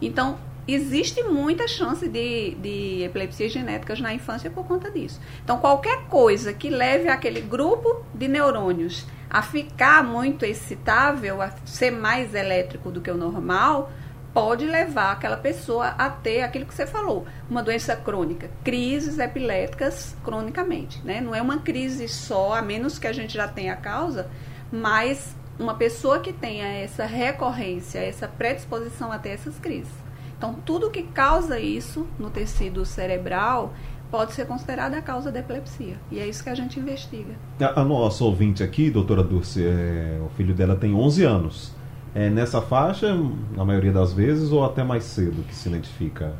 Então, 0.00 0.38
existe 0.72 1.22
muita 1.22 1.68
chance 1.68 2.08
de, 2.08 2.54
de 2.54 3.02
epilepsias 3.02 3.52
genéticas 3.52 4.00
na 4.00 4.14
infância 4.14 4.50
por 4.50 4.66
conta 4.66 4.90
disso. 4.90 5.20
Então, 5.42 5.58
qualquer 5.58 6.06
coisa 6.06 6.52
que 6.52 6.70
leve 6.70 7.08
aquele 7.08 7.40
grupo 7.40 8.04
de 8.14 8.28
neurônios 8.28 9.06
a 9.28 9.42
ficar 9.42 10.02
muito 10.02 10.44
excitável, 10.44 11.42
a 11.42 11.50
ser 11.66 11.90
mais 11.90 12.34
elétrico 12.34 12.90
do 12.90 13.00
que 13.00 13.10
o 13.10 13.16
normal, 13.16 13.90
pode 14.32 14.66
levar 14.66 15.12
aquela 15.12 15.36
pessoa 15.36 15.88
a 15.88 16.10
ter 16.10 16.42
aquilo 16.42 16.66
que 16.66 16.74
você 16.74 16.86
falou, 16.86 17.26
uma 17.48 17.62
doença 17.62 17.94
crônica, 17.94 18.50
crises 18.64 19.18
epiléticas 19.18 20.16
cronicamente, 20.24 21.00
né? 21.04 21.20
Não 21.20 21.34
é 21.34 21.40
uma 21.40 21.58
crise 21.58 22.08
só, 22.08 22.54
a 22.54 22.62
menos 22.62 22.98
que 22.98 23.06
a 23.06 23.12
gente 23.12 23.34
já 23.34 23.46
tenha 23.46 23.74
a 23.74 23.76
causa, 23.76 24.28
mas 24.72 25.36
uma 25.58 25.74
pessoa 25.74 26.18
que 26.18 26.32
tenha 26.32 26.66
essa 26.66 27.04
recorrência, 27.04 28.00
essa 28.00 28.26
predisposição 28.26 29.12
a 29.12 29.18
ter 29.18 29.30
essas 29.30 29.56
crises. 29.58 30.03
Então, 30.36 30.54
tudo 30.64 30.90
que 30.90 31.02
causa 31.02 31.58
isso 31.58 32.06
no 32.18 32.30
tecido 32.30 32.84
cerebral 32.84 33.72
pode 34.10 34.32
ser 34.32 34.46
considerada 34.46 34.96
a 34.96 35.02
causa 35.02 35.32
da 35.32 35.40
epilepsia. 35.40 35.96
E 36.10 36.20
é 36.20 36.26
isso 36.26 36.42
que 36.42 36.50
a 36.50 36.54
gente 36.54 36.78
investiga. 36.78 37.34
A, 37.60 37.80
a 37.80 37.84
nossa 37.84 38.22
ouvinte 38.22 38.62
aqui, 38.62 38.90
doutora 38.90 39.22
Dulce, 39.22 39.64
é, 39.64 40.20
o 40.24 40.28
filho 40.36 40.54
dela 40.54 40.76
tem 40.76 40.94
11 40.94 41.24
anos. 41.24 41.72
É 42.14 42.30
nessa 42.30 42.62
faixa, 42.62 43.12
na 43.56 43.64
maioria 43.64 43.92
das 43.92 44.12
vezes, 44.12 44.52
ou 44.52 44.64
até 44.64 44.84
mais 44.84 45.02
cedo 45.02 45.42
que 45.42 45.54
se 45.54 45.68
identifica 45.68 46.32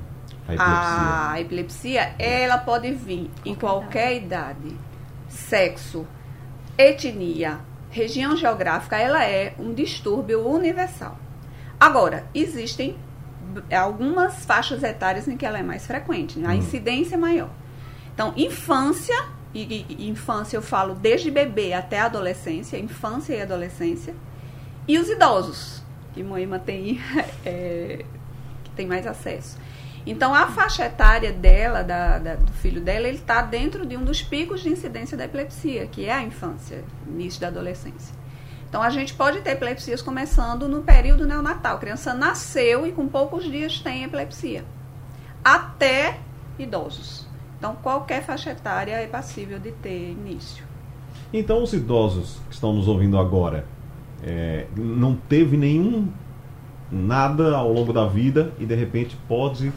a 0.46 0.54
epilepsia? 0.54 1.30
A 1.30 1.40
epilepsia, 1.40 2.14
ela 2.18 2.58
pode 2.58 2.92
vir 2.92 3.28
em 3.44 3.56
qualquer 3.56 4.16
idade, 4.18 4.76
sexo, 5.28 6.06
etnia, 6.78 7.58
região 7.90 8.36
geográfica, 8.36 8.96
ela 8.96 9.24
é 9.24 9.54
um 9.58 9.74
distúrbio 9.74 10.46
universal. 10.46 11.18
Agora, 11.80 12.26
existem 12.34 12.96
algumas 13.74 14.44
faixas 14.44 14.82
etárias 14.82 15.28
em 15.28 15.36
que 15.36 15.44
ela 15.44 15.58
é 15.58 15.62
mais 15.62 15.86
frequente, 15.86 16.38
né? 16.38 16.48
a 16.48 16.50
hum. 16.52 16.54
incidência 16.54 17.14
é 17.14 17.18
maior. 17.18 17.50
Então, 18.12 18.32
infância, 18.36 19.16
e, 19.52 19.86
e, 19.88 20.08
infância 20.08 20.56
eu 20.56 20.62
falo 20.62 20.94
desde 20.94 21.30
bebê 21.30 21.72
até 21.72 22.00
adolescência, 22.00 22.78
infância 22.78 23.34
e 23.34 23.42
adolescência, 23.42 24.14
e 24.86 24.98
os 24.98 25.08
idosos, 25.08 25.82
que 26.12 26.22
Moema 26.22 26.58
tem, 26.58 27.00
é, 27.44 28.04
que 28.62 28.70
tem 28.70 28.86
mais 28.86 29.06
acesso. 29.06 29.58
Então, 30.06 30.34
a 30.34 30.48
faixa 30.48 30.84
etária 30.84 31.32
dela, 31.32 31.82
da, 31.82 32.18
da 32.18 32.34
do 32.34 32.52
filho 32.52 32.80
dela, 32.80 33.08
ele 33.08 33.16
está 33.16 33.40
dentro 33.40 33.86
de 33.86 33.96
um 33.96 34.04
dos 34.04 34.22
picos 34.22 34.62
de 34.62 34.68
incidência 34.68 35.16
da 35.16 35.24
epilepsia, 35.24 35.86
que 35.86 36.04
é 36.04 36.12
a 36.12 36.22
infância, 36.22 36.84
início 37.08 37.40
da 37.40 37.48
adolescência. 37.48 38.14
Então, 38.74 38.82
a 38.82 38.90
gente 38.90 39.14
pode 39.14 39.40
ter 39.40 39.50
epilepsias 39.50 40.02
começando 40.02 40.66
no 40.68 40.82
período 40.82 41.24
neonatal. 41.24 41.76
A 41.76 41.78
criança 41.78 42.12
nasceu 42.12 42.84
e 42.84 42.90
com 42.90 43.06
poucos 43.06 43.44
dias 43.44 43.78
tem 43.78 44.02
epilepsia. 44.02 44.64
Até 45.44 46.18
idosos. 46.58 47.24
Então, 47.56 47.76
qualquer 47.76 48.24
faixa 48.24 48.50
etária 48.50 48.94
é 48.94 49.06
passível 49.06 49.60
de 49.60 49.70
ter 49.70 50.10
início. 50.10 50.64
Então, 51.32 51.62
os 51.62 51.72
idosos 51.72 52.40
que 52.48 52.54
estão 52.54 52.72
nos 52.72 52.88
ouvindo 52.88 53.16
agora, 53.16 53.64
é, 54.24 54.66
não 54.76 55.14
teve 55.14 55.56
nenhum 55.56 56.08
nada 56.90 57.56
ao 57.56 57.72
longo 57.72 57.92
da 57.92 58.08
vida 58.08 58.52
e 58.58 58.66
de 58.66 58.74
repente 58.74 59.16
pode 59.28 59.72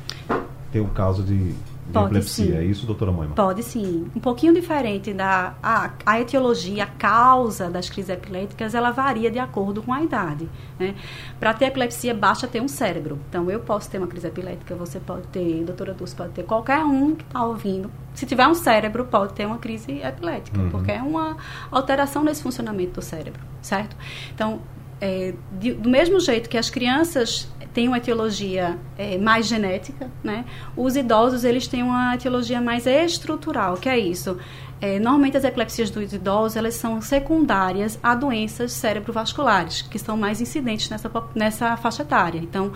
ter 0.71 0.79
um 0.79 0.89
caso 0.89 1.21
de 1.21 1.53
Pode, 1.91 2.07
epilepsia. 2.07 2.45
Sim. 2.45 2.57
É 2.57 2.63
isso, 2.63 2.85
doutora 2.85 3.11
Moima? 3.11 3.33
Pode 3.33 3.63
sim. 3.63 4.07
Um 4.15 4.19
pouquinho 4.19 4.53
diferente 4.53 5.13
da 5.13 5.55
a, 5.61 5.91
a, 6.05 6.19
etiologia, 6.19 6.83
a 6.83 6.87
causa 6.87 7.69
das 7.69 7.89
crises 7.89 8.09
epiléticas, 8.09 8.75
ela 8.75 8.91
varia 8.91 9.31
de 9.31 9.39
acordo 9.39 9.81
com 9.81 9.93
a 9.93 10.01
idade. 10.01 10.49
Né? 10.79 10.95
Para 11.39 11.53
ter 11.53 11.65
epilepsia, 11.65 12.13
basta 12.13 12.47
ter 12.47 12.61
um 12.61 12.67
cérebro. 12.67 13.19
Então, 13.29 13.49
eu 13.49 13.59
posso 13.59 13.89
ter 13.89 13.97
uma 13.97 14.07
crise 14.07 14.27
epilética, 14.27 14.75
você 14.75 14.99
pode 14.99 15.27
ter, 15.27 15.63
doutora 15.63 15.93
Dulce 15.93 16.15
pode 16.15 16.31
ter, 16.31 16.43
qualquer 16.43 16.83
um 16.83 17.15
que 17.15 17.23
está 17.23 17.43
ouvindo. 17.43 17.89
Se 18.13 18.25
tiver 18.25 18.47
um 18.47 18.55
cérebro, 18.55 19.05
pode 19.05 19.33
ter 19.33 19.45
uma 19.45 19.57
crise 19.57 20.01
epilética, 20.01 20.59
uhum. 20.59 20.69
porque 20.69 20.91
é 20.91 21.01
uma 21.01 21.37
alteração 21.71 22.23
nesse 22.23 22.41
funcionamento 22.43 22.93
do 22.93 23.01
cérebro, 23.01 23.41
certo? 23.61 23.95
Então, 24.33 24.59
é, 24.99 25.33
de, 25.59 25.73
do 25.73 25.89
mesmo 25.89 26.19
jeito 26.19 26.49
que 26.49 26.57
as 26.57 26.69
crianças 26.69 27.47
têm 27.77 27.87
uma 27.87 27.97
etiologia 27.97 28.75
é, 28.97 29.19
mais 29.19 29.45
genética, 29.45 30.09
né? 30.23 30.45
Os 30.75 30.95
idosos 30.95 31.43
eles 31.43 31.67
têm 31.67 31.83
uma 31.83 32.15
etiologia 32.15 32.59
mais 32.59 32.87
estrutural, 32.87 33.77
que 33.77 33.87
é 33.87 33.99
isso. 33.99 34.35
É, 34.81 34.97
normalmente 34.97 35.37
as 35.37 35.43
epilepsias 35.43 35.91
dos 35.91 36.11
idosos 36.11 36.57
elas 36.57 36.73
são 36.73 36.99
secundárias 37.01 37.99
a 38.01 38.15
doenças 38.15 38.71
cerebrovasculares, 38.71 39.83
que 39.83 39.99
são 39.99 40.17
mais 40.17 40.41
incidentes 40.41 40.89
nessa, 40.89 41.11
nessa 41.35 41.77
faixa 41.77 42.01
etária. 42.01 42.39
Então, 42.39 42.71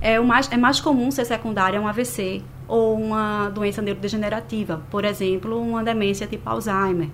é, 0.00 0.18
o 0.18 0.24
mais, 0.24 0.50
é 0.50 0.56
mais 0.56 0.80
comum 0.80 1.10
ser 1.10 1.26
secundária 1.26 1.78
a 1.78 1.82
um 1.82 1.86
AVC 1.86 2.42
ou 2.66 2.98
uma 2.98 3.50
doença 3.50 3.82
neurodegenerativa, 3.82 4.82
por 4.90 5.04
exemplo, 5.04 5.60
uma 5.60 5.84
demência 5.84 6.26
tipo 6.26 6.48
Alzheimer 6.48 7.10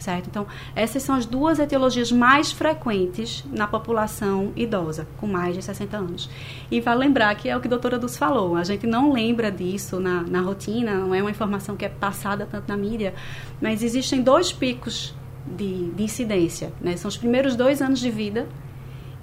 certo? 0.00 0.28
Então, 0.28 0.46
essas 0.74 1.02
são 1.02 1.14
as 1.14 1.26
duas 1.26 1.58
etiologias 1.58 2.10
mais 2.10 2.50
frequentes 2.50 3.44
na 3.52 3.66
população 3.66 4.52
idosa, 4.56 5.06
com 5.18 5.26
mais 5.26 5.54
de 5.54 5.62
60 5.62 5.96
anos. 5.96 6.30
E 6.70 6.80
vale 6.80 7.00
lembrar 7.00 7.34
que 7.36 7.48
é 7.48 7.56
o 7.56 7.60
que 7.60 7.68
a 7.68 7.70
doutora 7.70 7.98
Dulce 7.98 8.18
falou, 8.18 8.56
a 8.56 8.64
gente 8.64 8.86
não 8.86 9.12
lembra 9.12 9.50
disso 9.50 10.00
na, 10.00 10.22
na 10.22 10.40
rotina, 10.40 10.94
não 10.94 11.14
é 11.14 11.20
uma 11.20 11.30
informação 11.30 11.76
que 11.76 11.84
é 11.84 11.88
passada 11.88 12.48
tanto 12.50 12.68
na 12.68 12.76
mídia, 12.76 13.14
mas 13.60 13.82
existem 13.82 14.22
dois 14.22 14.50
picos 14.50 15.14
de, 15.46 15.90
de 15.90 16.02
incidência, 16.02 16.72
né? 16.80 16.96
São 16.96 17.08
os 17.08 17.16
primeiros 17.16 17.54
dois 17.56 17.80
anos 17.80 18.00
de 18.00 18.10
vida 18.10 18.48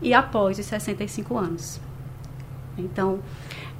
e 0.02 0.14
após 0.14 0.60
os 0.60 0.66
65 0.66 1.38
anos. 1.38 1.80
Então, 2.78 3.20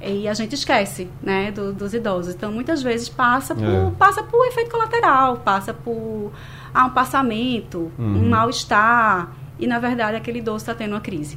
e 0.00 0.28
a 0.28 0.34
gente 0.34 0.54
esquece, 0.54 1.08
né, 1.22 1.50
do, 1.50 1.72
dos 1.72 1.92
idosos. 1.92 2.34
Então, 2.34 2.52
muitas 2.52 2.82
vezes 2.82 3.08
passa 3.08 3.54
por, 3.54 3.64
é. 3.64 3.90
passa 3.98 4.22
por 4.22 4.46
efeito 4.46 4.70
colateral, 4.70 5.38
passa 5.38 5.74
por 5.74 6.32
ah, 6.78 6.86
um 6.86 6.90
passamento, 6.90 7.90
uhum. 7.98 8.24
um 8.24 8.28
mal-estar, 8.28 9.32
e 9.58 9.66
na 9.66 9.80
verdade 9.80 10.16
aquele 10.16 10.38
idoso 10.38 10.58
está 10.58 10.74
tendo 10.74 10.92
uma 10.92 11.00
crise. 11.00 11.36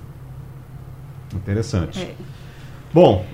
Interessante. 1.33 1.99
É. 1.99 2.13
Bom, 2.93 3.25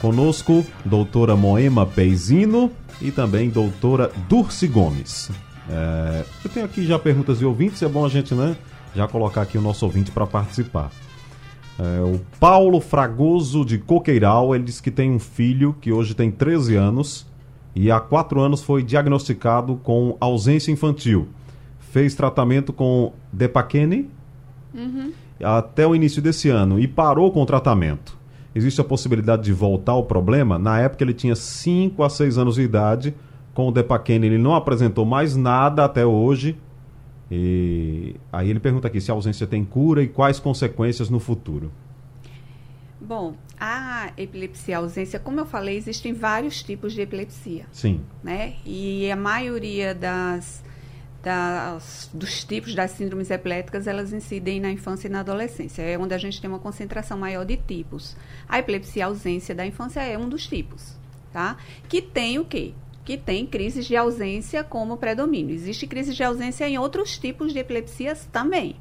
conosco 0.00 0.64
doutora 0.84 1.34
Moema 1.34 1.84
Peizino 1.84 2.70
e 3.02 3.10
também 3.10 3.50
doutora 3.50 4.12
Durce 4.28 4.68
Gomes. 4.68 5.32
É, 5.68 6.24
eu 6.44 6.50
tenho 6.50 6.64
aqui 6.64 6.86
já 6.86 6.96
perguntas 6.96 7.40
de 7.40 7.44
ouvintes, 7.44 7.82
é 7.82 7.88
bom 7.88 8.06
a 8.06 8.08
gente 8.08 8.34
né, 8.36 8.56
já 8.94 9.08
colocar 9.08 9.42
aqui 9.42 9.58
o 9.58 9.60
nosso 9.60 9.84
ouvinte 9.84 10.12
para 10.12 10.28
participar. 10.28 10.92
É, 11.76 12.00
o 12.02 12.20
Paulo 12.38 12.80
Fragoso 12.80 13.64
de 13.64 13.78
Coqueiral, 13.78 14.54
ele 14.54 14.62
diz 14.62 14.80
que 14.80 14.92
tem 14.92 15.10
um 15.10 15.18
filho 15.18 15.74
que 15.80 15.90
hoje 15.90 16.14
tem 16.14 16.30
13 16.30 16.76
anos 16.76 17.26
e 17.74 17.90
há 17.90 17.98
4 17.98 18.40
anos 18.40 18.62
foi 18.62 18.84
diagnosticado 18.84 19.74
com 19.82 20.16
ausência 20.20 20.70
infantil. 20.70 21.28
Fez 21.90 22.14
tratamento 22.14 22.72
com 22.72 23.12
Depaquene 23.32 24.08
uhum. 24.74 25.12
até 25.42 25.86
o 25.86 25.94
início 25.94 26.20
desse 26.20 26.48
ano 26.48 26.78
e 26.78 26.86
parou 26.86 27.30
com 27.32 27.42
o 27.42 27.46
tratamento. 27.46 28.16
Existe 28.54 28.80
a 28.80 28.84
possibilidade 28.84 29.42
de 29.42 29.52
voltar 29.52 29.92
ao 29.92 30.04
problema? 30.04 30.58
Na 30.58 30.80
época 30.80 31.04
ele 31.04 31.14
tinha 31.14 31.36
5 31.36 32.02
a 32.02 32.10
6 32.10 32.38
anos 32.38 32.54
de 32.56 32.62
idade. 32.62 33.14
Com 33.54 33.68
o 33.68 33.72
Depaquene 33.72 34.26
ele 34.26 34.38
não 34.38 34.54
apresentou 34.54 35.04
mais 35.04 35.36
nada 35.36 35.84
até 35.84 36.04
hoje 36.04 36.56
e 37.30 38.16
aí 38.32 38.48
ele 38.48 38.60
pergunta 38.60 38.88
aqui 38.88 39.00
se 39.00 39.10
a 39.10 39.14
ausência 39.14 39.46
tem 39.46 39.64
cura 39.64 40.02
e 40.02 40.08
quais 40.08 40.40
consequências 40.40 41.10
no 41.10 41.20
futuro. 41.20 41.70
Bom, 43.00 43.34
a 43.60 44.10
epilepsia 44.16 44.78
ausência, 44.78 45.18
como 45.18 45.38
eu 45.38 45.46
falei, 45.46 45.76
existem 45.76 46.12
vários 46.12 46.62
tipos 46.62 46.92
de 46.92 47.02
epilepsia. 47.02 47.66
Sim. 47.70 48.00
Né? 48.24 48.54
E 48.64 49.10
a 49.10 49.16
maioria 49.16 49.94
das, 49.94 50.64
das, 51.22 52.08
dos 52.12 52.44
tipos 52.44 52.74
das 52.74 52.92
síndromes 52.92 53.30
epiléticas, 53.30 53.86
elas 53.86 54.12
incidem 54.12 54.60
na 54.60 54.70
infância 54.70 55.08
e 55.08 55.10
na 55.10 55.20
adolescência. 55.20 55.82
É 55.82 55.98
onde 55.98 56.14
a 56.14 56.18
gente 56.18 56.40
tem 56.40 56.48
uma 56.48 56.58
concentração 56.58 57.18
maior 57.18 57.44
de 57.44 57.56
tipos. 57.56 58.16
A 58.48 58.58
epilepsia 58.58 59.06
ausência 59.06 59.54
da 59.54 59.66
infância 59.66 60.00
é 60.00 60.16
um 60.16 60.28
dos 60.28 60.46
tipos, 60.46 60.96
tá? 61.32 61.56
Que 61.88 62.00
tem 62.00 62.38
o 62.38 62.44
quê? 62.44 62.72
que 63.04 63.16
tem 63.16 63.46
crises 63.46 63.86
de 63.86 63.96
ausência 63.96 64.62
como 64.62 64.98
predomínio. 64.98 65.54
Existe 65.54 65.86
crise 65.86 66.12
de 66.12 66.22
ausência 66.22 66.68
em 66.68 66.76
outros 66.76 67.16
tipos 67.16 67.54
de 67.54 67.58
epilepsias 67.58 68.28
também. 68.30 68.76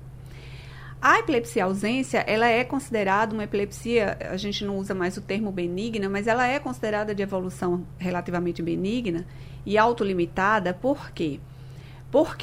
A 1.02 1.20
epilepsia 1.20 1.64
ausência, 1.64 2.26
ela 2.28 2.46
é 2.46 2.62
considerada 2.66 3.34
uma 3.34 3.46
epilepsia, 3.46 4.18
a 4.30 4.36
gente 4.36 4.66
não 4.66 4.76
usa 4.76 4.94
mais 4.94 5.16
o 5.16 5.22
termo 5.22 5.50
benigna, 5.50 6.10
mas 6.10 6.28
ela 6.28 6.46
é 6.46 6.60
considerada 6.60 7.16
de 7.16 7.24
evolução 7.24 7.88
relativamente 7.98 8.62
benigna 8.62 9.26
e 9.66 9.78
autolimitada, 9.78 10.74
por 10.74 11.12
quê? 11.12 11.40
Porque 11.40 11.57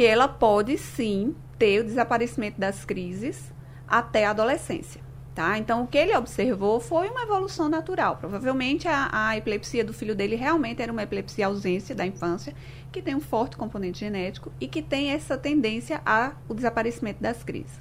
ela 0.04 0.28
pode 0.28 0.76
sim 0.78 1.35
ter 1.59 1.80
o 1.80 1.85
desaparecimento 1.85 2.61
das 2.61 2.85
crises 2.85 3.52
até 3.87 4.26
a 4.26 4.30
adolescência. 4.30 5.02
Tá? 5.35 5.59
Então, 5.59 5.83
o 5.83 5.87
que 5.88 5.99
ele 5.99 6.16
observou 6.16 6.78
foi 6.78 7.09
uma 7.09 7.23
evolução 7.23 7.68
natural. 7.68 8.16
Provavelmente, 8.18 8.87
a, 8.87 9.09
a, 9.11 9.37
epilepsia 9.37 9.85
do 9.85 9.92
filho 9.92 10.14
dele 10.14 10.37
realmente 10.37 10.80
era 10.80 10.92
uma 10.92 11.02
epilepsia 11.02 11.47
ausência 11.47 11.92
da 11.92 12.06
infância, 12.06 12.54
que 12.92 13.02
tem 13.02 13.16
um 13.16 13.21
forte 13.21 13.56
componente 13.56 13.99
genético 13.99 14.52
e 14.61 14.68
que 14.68 14.80
tem 14.80 15.11
essa 15.11 15.37
tendência 15.37 16.00
ao 16.06 16.54
desaparecimento 16.54 17.21
das 17.21 17.42
crises. 17.42 17.80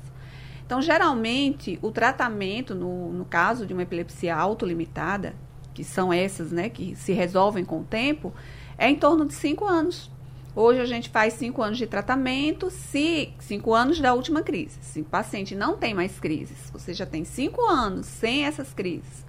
Então, 0.66 0.82
geralmente, 0.82 1.78
o 1.84 1.92
tratamento, 1.92 2.74
no, 2.74 3.14
no 3.14 3.26
caso 3.26 3.68
de 3.68 3.74
uma 3.74 3.84
epilepsia 3.84 4.36
autolimitada, 4.36 5.36
que 5.76 5.84
são 5.84 6.12
essas 6.12 6.52
né, 6.52 6.70
que 6.70 6.96
se 6.96 7.14
resolvem 7.14 7.64
com 7.64 7.82
o 7.82 7.84
tempo, 7.84 8.34
é 8.80 8.90
em 8.90 8.96
torno 8.96 9.26
de 9.26 9.34
5 9.36 9.64
anos. 9.66 10.12
Hoje 10.56 10.80
a 10.80 10.86
gente 10.86 11.10
faz 11.10 11.34
cinco 11.34 11.64
anos 11.64 11.80
de 11.80 11.88
tratamento, 11.88 12.70
se 12.70 13.34
cinco 13.40 13.74
anos 13.74 14.00
da 14.00 14.14
última 14.14 14.44
crise. 14.44 14.78
Se 14.82 15.02
o 15.02 15.06
paciente 15.06 15.56
não 15.56 15.78
tem 15.78 15.96
mais 15.96 16.20
crises, 16.20 16.70
você 16.72 16.94
já 16.94 17.06
tem 17.06 17.24
cinco 17.24 17.62
anos 17.66 18.06
sem 18.06 18.46
essas 18.46 18.72
crises. 18.72 19.26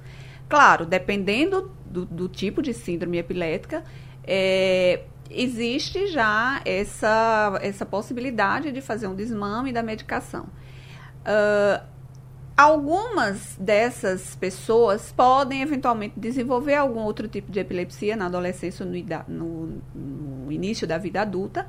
Claro, 0.48 0.84
dependendo 0.84 1.74
do, 1.86 2.04
do 2.04 2.28
tipo 2.28 2.60
de 2.60 2.74
síndrome 2.74 3.16
epilética, 3.16 3.82
é, 4.22 5.04
existe 5.30 6.08
já 6.08 6.60
essa, 6.64 7.58
essa 7.62 7.86
possibilidade 7.86 8.70
de 8.70 8.82
fazer 8.82 9.06
um 9.06 9.14
desmame 9.14 9.72
da 9.72 9.82
medicação. 9.82 10.44
Uh, 11.24 11.93
Algumas 12.56 13.56
dessas 13.58 14.36
pessoas 14.36 15.10
podem 15.10 15.60
eventualmente 15.60 16.14
desenvolver 16.16 16.76
algum 16.76 17.00
outro 17.00 17.26
tipo 17.26 17.50
de 17.50 17.58
epilepsia 17.58 18.14
na 18.14 18.26
adolescência 18.26 18.86
ou 18.86 18.92
no, 19.26 19.82
no, 19.92 20.52
início 20.52 20.86
da 20.86 20.96
vida 20.96 21.20
adulta, 21.20 21.66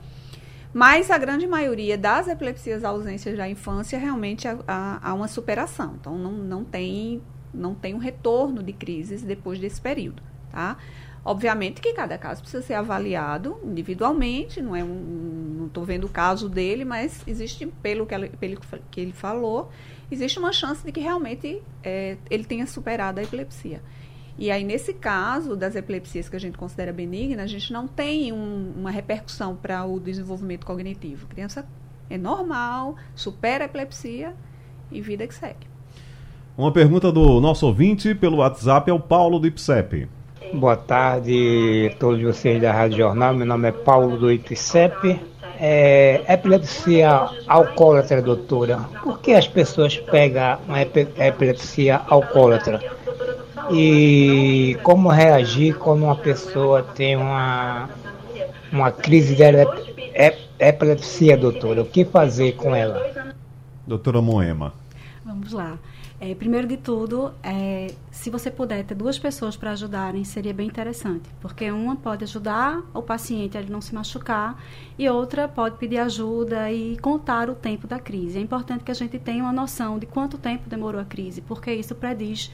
mas 0.72 1.10
a 1.10 1.18
grande 1.18 1.48
maioria 1.48 1.98
das 1.98 2.28
epilepsias 2.28 2.84
ausências 2.84 3.36
da 3.36 3.50
infância 3.50 3.98
realmente 3.98 4.48
há, 4.48 5.14
uma 5.16 5.28
superação. 5.28 5.96
Então 6.00 6.20
não, 6.20 6.34
não, 6.34 6.64
tem, 6.64 7.20
não 7.52 7.74
tem 7.74 7.96
um 7.96 8.00
retorno 8.00 8.62
de 8.62 8.72
crises 8.72 9.24
depois 9.24 9.58
desse 9.58 9.82
período. 9.82 10.22
Tá? 10.52 10.78
Obviamente 11.24 11.82
que 11.82 11.94
cada 11.94 12.16
caso 12.20 12.42
precisa 12.42 12.62
ser 12.62 12.76
avaliado 12.76 13.60
individualmente, 13.64 14.62
não 14.62 14.76
é 14.76 14.84
um, 14.84 15.64
estou 15.66 15.84
vendo 15.84 16.04
o 16.04 16.10
caso 16.10 16.48
dele, 16.48 16.86
mas 16.86 17.24
existe, 17.26 17.66
pelo 17.82 18.06
que, 18.06 18.14
ele, 18.14 18.30
pelo 18.30 18.62
que 18.92 19.02
ele 19.02 19.12
falou, 19.12 19.72
existe 20.12 20.40
uma 20.40 20.52
chance 20.52 20.86
de 20.86 20.92
que 20.92 21.00
realmente 21.00 21.62
é, 21.84 22.18
ele 22.30 22.44
tenha 22.44 22.66
superado 22.68 23.20
a 23.20 23.24
epilepsia. 23.24 23.82
E 24.38 24.52
aí, 24.52 24.64
nesse 24.64 24.94
caso 24.94 25.56
das 25.56 25.76
epilepsias 25.76 26.28
que 26.28 26.36
a 26.36 26.40
gente 26.40 26.58
considera 26.58 26.92
benigna, 26.92 27.44
a 27.44 27.48
gente 27.48 27.72
não 27.72 27.88
tem 27.88 28.34
um, 28.34 28.74
uma 28.76 28.92
repercussão 28.92 29.56
para 29.56 29.86
o 29.86 30.00
desenvolvimento 30.00 30.66
cognitivo. 30.66 31.26
A 31.30 31.34
criança 31.34 31.66
é 32.10 32.18
normal, 32.18 32.98
supera 33.16 33.64
a 33.64 33.66
epilepsia 33.66 34.36
e 34.92 35.02
vida 35.02 35.26
que 35.26 35.34
segue. 35.34 35.68
Uma 36.58 36.72
pergunta 36.72 37.12
do 37.12 37.40
nosso 37.40 37.66
ouvinte 37.66 38.14
pelo 38.14 38.38
WhatsApp 38.38 38.90
é 38.90 38.94
o 38.94 39.00
Paulo 39.00 39.40
do 39.40 39.48
IPSEP. 39.48 40.08
Boa 40.54 40.78
tarde 40.78 41.92
a 41.94 41.98
todos 41.98 42.22
vocês 42.22 42.62
da 42.62 42.72
Rádio 42.72 42.98
Jornal. 42.98 43.34
Meu 43.34 43.46
nome 43.46 43.70
é 43.70 43.72
Paulo 43.72 44.18
do 44.18 44.32
IPSEP 44.32 45.20
é, 45.60 46.24
epilepsia 46.28 47.30
alcoólatra, 47.48 48.22
doutora. 48.22 48.80
Por 49.04 49.20
que 49.20 49.34
as 49.34 49.48
pessoas 49.48 49.98
pegam 49.98 50.58
uma 50.68 50.82
epilepsia 50.82 52.02
alcoólatra? 52.08 52.82
E 53.72 54.78
como 54.84 55.10
reagir 55.10 55.76
quando 55.76 56.04
uma 56.04 56.16
pessoa 56.16 56.84
tem 56.84 57.16
uma, 57.16 57.90
uma 58.72 58.92
crise 58.92 59.36
de 59.36 59.44
epilepsia, 60.60 61.38
doutora? 61.38 61.82
O 61.82 61.86
que 61.86 62.06
fazer 62.06 62.54
com 62.54 62.76
ela? 62.76 63.34
Doutora 63.88 64.22
Moema. 64.22 64.74
Vamos 65.24 65.52
lá. 65.52 65.78
É, 66.20 66.34
primeiro 66.34 66.66
de 66.66 66.78
tudo, 66.78 67.34
é, 67.44 67.94
se 68.10 68.30
você 68.30 68.50
puder 68.50 68.86
ter 68.86 68.96
duas 68.96 69.20
pessoas 69.20 69.58
para 69.58 69.72
ajudarem, 69.72 70.24
seria 70.24 70.54
bem 70.54 70.68
interessante, 70.68 71.30
porque 71.42 71.70
uma 71.70 71.98
pode 71.98 72.24
ajudar 72.24 72.82
o 72.94 73.02
paciente 73.02 73.58
a 73.58 73.62
ele 73.62 73.70
não 73.70 73.82
se 73.82 73.94
machucar 73.94 74.58
e 74.98 75.10
outra 75.10 75.46
pode 75.46 75.78
pedir 75.78 75.98
ajuda 75.98 76.72
e 76.72 76.98
contar 77.00 77.50
o 77.50 77.56
tempo 77.56 77.86
da 77.86 78.00
crise. 78.00 78.40
É 78.40 78.42
importante 78.42 78.86
que 78.86 78.92
a 78.92 78.96
gente 78.96 79.20
tenha 79.20 79.44
uma 79.44 79.52
noção 79.52 80.00
de 80.00 80.06
quanto 80.06 80.38
tempo 80.38 80.70
demorou 80.70 81.02
a 81.02 81.06
crise, 81.06 81.42
porque 81.42 81.74
isso 81.74 81.94
prediz 81.94 82.50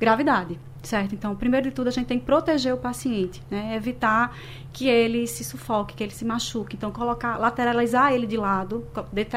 gravidade, 0.00 0.58
certo? 0.82 1.14
Então, 1.14 1.36
primeiro 1.36 1.68
de 1.68 1.74
tudo, 1.74 1.88
a 1.88 1.90
gente 1.90 2.06
tem 2.06 2.18
que 2.18 2.24
proteger 2.24 2.72
o 2.72 2.78
paciente, 2.78 3.42
né? 3.50 3.76
Evitar 3.76 4.34
que 4.72 4.88
ele 4.88 5.26
se 5.26 5.44
sufoque, 5.44 5.94
que 5.94 6.02
ele 6.02 6.12
se 6.12 6.24
machuque. 6.24 6.74
Então, 6.74 6.90
colocar, 6.90 7.36
lateralizar 7.36 8.12
ele 8.12 8.26
de 8.26 8.38
lado, 8.38 8.86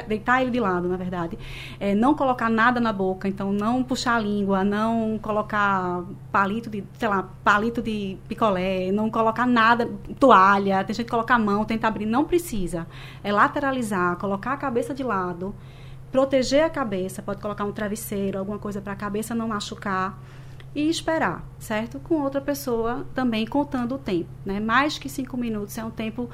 deitar 0.08 0.41
ele 0.41 0.52
de 0.52 0.60
lado, 0.62 0.88
na 0.88 0.95
verdade. 0.95 1.38
É, 1.80 1.93
não 1.93 2.15
colocar 2.15 2.49
nada 2.49 2.80
na 2.80 2.93
boca, 2.93 3.28
então 3.28 3.52
não 3.52 3.84
puxar 3.84 4.15
a 4.15 4.19
língua, 4.19 4.63
não 4.63 5.19
colocar 5.21 6.04
palito 6.32 6.69
de, 6.69 6.82
sei 6.97 7.10
lá, 7.10 7.28
palito 7.43 7.82
de 7.82 8.17
picolé, 8.30 8.89
não 8.91 9.10
colocar 9.10 9.45
nada, 9.45 9.89
toalha, 10.17 10.82
tem 10.86 10.95
gente 10.95 11.06
que 11.06 11.12
colocar 11.12 11.36
a 11.36 11.39
mão, 11.39 11.65
tentar 11.65 11.89
abrir, 11.89 12.06
não 12.06 12.23
precisa. 12.23 12.88
É 13.21 13.34
lateralizar, 13.34 14.15
colocar 14.15 14.54
a 14.54 14.58
cabeça 14.58 14.93
de 14.93 15.04
lado, 15.04 15.54
proteger 16.10 16.63
a 16.63 16.69
cabeça, 16.69 17.21
pode 17.21 17.41
colocar 17.41 17.65
um 17.65 17.71
travesseiro, 17.73 18.39
alguma 18.39 18.60
coisa 18.60 18.80
para 18.80 18.93
a 18.93 18.95
cabeça 18.95 19.36
não 19.36 19.49
machucar 19.49 20.17
e 20.75 20.89
esperar, 20.89 21.43
certo? 21.59 21.99
Com 21.99 22.15
outra 22.21 22.41
pessoa 22.41 23.05
também 23.13 23.45
contando 23.45 23.95
o 23.95 23.97
tempo, 23.97 24.29
né? 24.45 24.59
Mais 24.59 24.97
que 24.97 25.09
cinco 25.09 25.38
minutos 25.38 25.77
é 25.77 25.83
um 25.83 25.91
tempo 25.91 26.29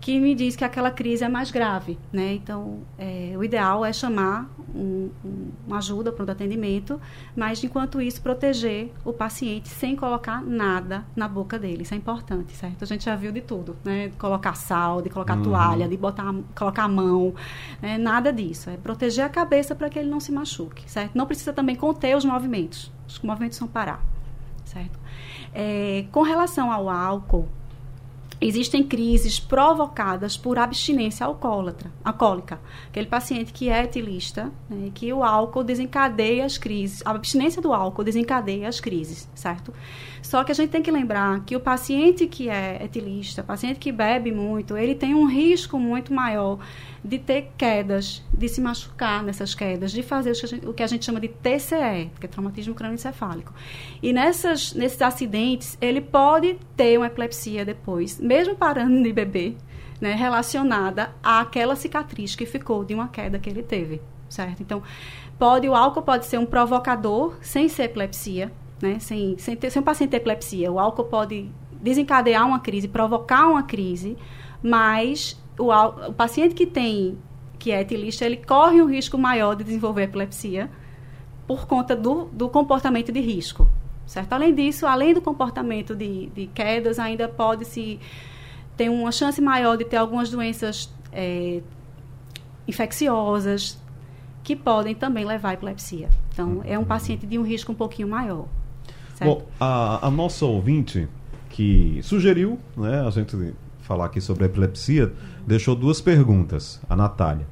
que 0.00 0.18
me 0.20 0.34
diz 0.34 0.54
que 0.54 0.64
aquela 0.64 0.90
crise 0.90 1.24
é 1.24 1.28
mais 1.28 1.50
grave, 1.50 1.98
né? 2.12 2.34
Então, 2.34 2.80
é, 2.96 3.34
o 3.36 3.42
ideal 3.42 3.84
é 3.84 3.92
chamar 3.92 4.48
um, 4.74 5.10
um, 5.24 5.50
uma 5.66 5.78
ajuda 5.78 6.12
para 6.12 6.24
o 6.24 6.30
atendimento, 6.30 7.00
mas 7.34 7.62
enquanto 7.64 8.00
isso 8.00 8.22
proteger 8.22 8.92
o 9.04 9.12
paciente 9.12 9.68
sem 9.68 9.96
colocar 9.96 10.42
nada 10.42 11.04
na 11.16 11.26
boca 11.26 11.58
dele, 11.58 11.82
isso 11.82 11.94
é 11.94 11.96
importante, 11.96 12.54
certo? 12.54 12.82
A 12.82 12.86
gente 12.86 13.04
já 13.04 13.16
viu 13.16 13.32
de 13.32 13.40
tudo, 13.40 13.76
né? 13.84 14.08
De 14.08 14.16
colocar 14.16 14.54
sal, 14.54 15.02
de 15.02 15.10
colocar 15.10 15.36
uhum. 15.36 15.42
toalha, 15.42 15.88
de 15.88 15.96
botar, 15.96 16.32
colocar 16.54 16.84
a 16.84 16.88
mão, 16.88 17.34
né? 17.82 17.98
nada 17.98 18.32
disso. 18.32 18.70
É 18.70 18.76
proteger 18.76 19.24
a 19.24 19.28
cabeça 19.28 19.74
para 19.74 19.88
que 19.90 19.98
ele 19.98 20.08
não 20.08 20.20
se 20.20 20.30
machuque, 20.30 20.88
certo? 20.88 21.16
Não 21.16 21.26
precisa 21.26 21.52
também 21.52 21.74
conter 21.74 22.16
os 22.16 22.24
movimentos, 22.24 22.92
os 23.08 23.18
movimentos 23.20 23.58
são 23.58 23.66
parar, 23.66 24.04
certo? 24.64 24.98
É, 25.52 26.04
com 26.12 26.22
relação 26.22 26.70
ao 26.70 26.88
álcool 26.88 27.48
Existem 28.40 28.84
crises 28.84 29.40
provocadas 29.40 30.36
por 30.36 30.60
abstinência 30.60 31.26
alcoólatra, 31.26 31.90
alcoólica. 32.04 32.60
Aquele 32.86 33.08
paciente 33.08 33.52
que 33.52 33.68
é 33.68 33.82
etilista, 33.82 34.52
né, 34.70 34.92
que 34.94 35.12
o 35.12 35.24
álcool 35.24 35.64
desencadeia 35.64 36.44
as 36.44 36.56
crises, 36.56 37.02
a 37.04 37.10
abstinência 37.10 37.60
do 37.60 37.72
álcool 37.72 38.04
desencadeia 38.04 38.68
as 38.68 38.78
crises, 38.78 39.28
certo? 39.34 39.74
Só 40.22 40.44
que 40.44 40.52
a 40.52 40.54
gente 40.54 40.70
tem 40.70 40.80
que 40.80 40.90
lembrar 40.90 41.40
que 41.44 41.56
o 41.56 41.60
paciente 41.60 42.28
que 42.28 42.48
é 42.48 42.80
etilista, 42.84 43.42
paciente 43.42 43.80
que 43.80 43.90
bebe 43.90 44.30
muito, 44.30 44.76
ele 44.76 44.94
tem 44.94 45.16
um 45.16 45.26
risco 45.26 45.76
muito 45.76 46.14
maior 46.14 46.60
de 47.04 47.18
ter 47.18 47.52
quedas, 47.56 48.24
de 48.32 48.48
se 48.48 48.60
machucar 48.60 49.22
nessas 49.22 49.54
quedas, 49.54 49.92
de 49.92 50.02
fazer 50.02 50.32
o 50.66 50.72
que 50.72 50.82
a 50.82 50.86
gente 50.86 51.04
chama 51.04 51.20
de 51.20 51.28
TCE, 51.28 52.10
que 52.18 52.26
é 52.26 52.28
traumatismo 52.28 52.74
crânioencefálico. 52.74 53.52
E 54.02 54.12
nessas, 54.12 54.74
nesses 54.74 55.00
acidentes, 55.00 55.78
ele 55.80 56.00
pode 56.00 56.58
ter 56.76 56.98
uma 56.98 57.06
epilepsia 57.06 57.64
depois, 57.64 58.18
mesmo 58.18 58.56
parando 58.56 59.02
de 59.02 59.12
beber, 59.12 59.56
né, 60.00 60.14
relacionada 60.14 61.14
àquela 61.22 61.74
cicatriz 61.74 62.34
que 62.34 62.46
ficou 62.46 62.84
de 62.84 62.94
uma 62.94 63.08
queda 63.08 63.38
que 63.38 63.48
ele 63.50 63.62
teve, 63.62 64.00
certo? 64.28 64.62
Então, 64.62 64.82
pode 65.38 65.68
o 65.68 65.74
álcool 65.74 66.02
pode 66.02 66.26
ser 66.26 66.38
um 66.38 66.46
provocador 66.46 67.36
sem 67.40 67.68
ser 67.68 67.84
epilepsia, 67.84 68.52
né, 68.80 68.98
sem, 69.00 69.36
sem, 69.38 69.56
ter, 69.56 69.70
sem 69.70 69.82
um 69.82 69.84
paciente 69.84 70.10
ter 70.10 70.18
epilepsia. 70.18 70.70
O 70.70 70.78
álcool 70.78 71.04
pode 71.04 71.50
desencadear 71.80 72.46
uma 72.46 72.60
crise, 72.60 72.88
provocar 72.88 73.48
uma 73.48 73.62
crise, 73.62 74.16
mas 74.62 75.40
o, 75.58 75.72
o 75.72 76.12
paciente 76.12 76.54
que 76.54 76.66
tem 76.66 77.18
que 77.58 77.72
é 77.72 77.80
etilista, 77.80 78.24
ele 78.24 78.36
corre 78.36 78.80
um 78.80 78.86
risco 78.86 79.18
maior 79.18 79.56
de 79.56 79.64
desenvolver 79.64 80.04
epilepsia 80.04 80.70
por 81.46 81.66
conta 81.66 81.96
do, 81.96 82.26
do 82.26 82.48
comportamento 82.48 83.10
de 83.10 83.20
risco, 83.20 83.68
certo? 84.06 84.32
Além 84.32 84.54
disso, 84.54 84.86
além 84.86 85.12
do 85.12 85.20
comportamento 85.20 85.94
de, 85.94 86.26
de 86.26 86.46
quedas, 86.46 86.98
ainda 86.98 87.26
pode 87.26 87.64
se 87.64 87.98
ter 88.76 88.88
uma 88.88 89.10
chance 89.10 89.40
maior 89.40 89.76
de 89.76 89.84
ter 89.84 89.96
algumas 89.96 90.30
doenças 90.30 90.92
é, 91.12 91.60
infecciosas 92.66 93.76
que 94.44 94.54
podem 94.54 94.94
também 94.94 95.24
levar 95.24 95.50
à 95.50 95.54
epilepsia. 95.54 96.08
Então, 96.32 96.62
é 96.64 96.78
um 96.78 96.84
paciente 96.84 97.26
de 97.26 97.38
um 97.38 97.42
risco 97.42 97.72
um 97.72 97.74
pouquinho 97.74 98.08
maior. 98.08 98.46
Certo? 99.14 99.40
Bom, 99.40 99.46
a, 99.58 100.06
a 100.06 100.10
nossa 100.10 100.46
ouvinte 100.46 101.08
que 101.50 101.98
sugeriu, 102.02 102.58
né, 102.76 103.04
a 103.04 103.10
gente 103.10 103.54
falar 103.80 104.04
aqui 104.04 104.20
sobre 104.20 104.44
epilepsia, 104.44 105.12
deixou 105.48 105.74
duas 105.74 106.00
perguntas, 106.00 106.80
a 106.88 106.94
Natália. 106.94 107.46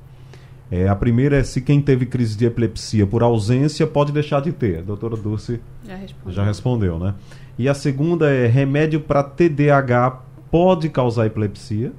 É, 0.70 0.88
a 0.88 0.94
primeira 0.94 1.36
é 1.36 1.44
se 1.44 1.60
quem 1.60 1.80
teve 1.80 2.06
crise 2.06 2.36
de 2.36 2.44
epilepsia 2.44 3.06
por 3.06 3.22
ausência 3.22 3.86
pode 3.86 4.12
deixar 4.12 4.42
de 4.42 4.52
ter. 4.52 4.80
A 4.80 4.82
doutora 4.82 5.16
Dulce 5.16 5.60
já 5.84 5.96
respondeu, 5.96 6.34
já 6.34 6.44
respondeu 6.44 6.98
né? 6.98 7.14
E 7.58 7.68
a 7.68 7.74
segunda 7.74 8.28
é 8.30 8.46
remédio 8.46 9.00
para 9.00 9.22
TDAH 9.22 10.22
pode 10.50 10.90
causar 10.90 11.26
epilepsia? 11.26 11.92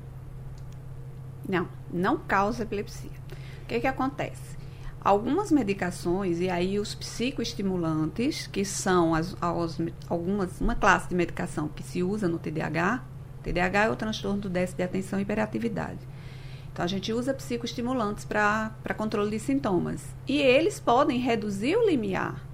Não, 1.48 1.68
não 1.92 2.18
causa 2.18 2.64
epilepsia. 2.64 3.10
O 3.64 3.68
que, 3.68 3.80
que 3.80 3.88
acontece? 3.88 4.58
Algumas 5.02 5.52
medicações, 5.52 6.42
e 6.42 6.50
aí 6.50 6.78
os 6.80 6.94
psicoestimulantes, 6.94 8.46
que 8.48 8.66
são 8.66 9.16
as, 9.16 9.36
as, 9.42 9.80
algumas, 10.10 10.60
uma 10.60 10.76
classe 10.76 11.08
de 11.08 11.16
medicação 11.16 11.70
que 11.70 11.82
se 11.82 12.04
usa 12.04 12.28
no 12.28 12.38
TDAH, 12.38 13.02
TDAH 13.52 13.86
é 13.86 13.90
o 13.90 13.96
transtorno 13.96 14.42
do 14.42 14.50
déficit 14.50 14.78
de 14.78 14.84
atenção 14.84 15.20
e 15.20 15.22
hiperatividade. 15.22 16.00
Então, 16.72 16.86
a 16.86 16.88
gente 16.88 17.12
usa 17.12 17.34
psicoestimulantes 17.34 18.24
para 18.24 18.94
controle 18.96 19.32
de 19.32 19.40
sintomas. 19.40 20.06
E 20.28 20.38
eles 20.38 20.80
podem 20.80 21.18
reduzir 21.18 21.76
o 21.76 21.90
limiar, 21.90 22.46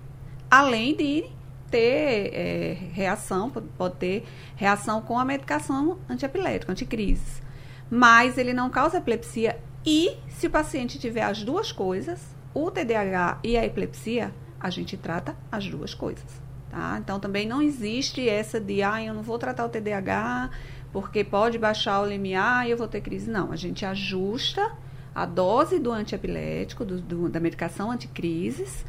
além 0.49 0.95
de 0.95 1.25
ter 1.69 2.33
é, 2.33 2.77
reação, 2.93 3.49
pode 3.49 3.95
ter 3.95 4.25
reação 4.55 5.01
com 5.01 5.17
a 5.17 5.25
medicação 5.25 5.97
antiepilética, 6.07 6.71
anticrises. 6.71 7.41
Mas 7.89 8.37
ele 8.37 8.53
não 8.53 8.69
causa 8.69 8.99
epilepsia 8.99 9.59
e, 9.85 10.15
se 10.29 10.47
o 10.47 10.51
paciente 10.51 10.99
tiver 10.99 11.23
as 11.23 11.43
duas 11.43 11.71
coisas, 11.71 12.21
o 12.53 12.71
TDAH 12.71 13.39
e 13.43 13.57
a 13.57 13.65
epilepsia, 13.65 14.33
a 14.59 14.69
gente 14.69 14.95
trata 14.95 15.35
as 15.51 15.67
duas 15.67 15.93
coisas. 15.93 16.41
Tá? 16.69 16.97
Então, 16.97 17.19
também 17.19 17.47
não 17.47 17.61
existe 17.61 18.29
essa 18.29 18.59
de, 18.59 18.81
ah, 18.81 19.03
eu 19.03 19.13
não 19.13 19.21
vou 19.21 19.37
tratar 19.37 19.65
o 19.65 19.69
TDAH 19.69 20.49
porque 20.93 21.23
pode 21.23 21.57
baixar 21.57 21.99
o 22.01 22.05
limiar 22.05 22.67
e 22.67 22.71
eu 22.71 22.77
vou 22.77 22.87
ter 22.87 23.01
crise. 23.01 23.29
Não, 23.29 23.51
a 23.51 23.55
gente 23.55 23.83
ajusta 23.83 24.71
a 25.13 25.25
dose 25.25 25.79
do 25.79 25.91
antiepilético, 25.91 26.85
do, 26.85 27.01
do, 27.01 27.29
da 27.29 27.39
medicação 27.39 27.91
anticrises, 27.91 28.85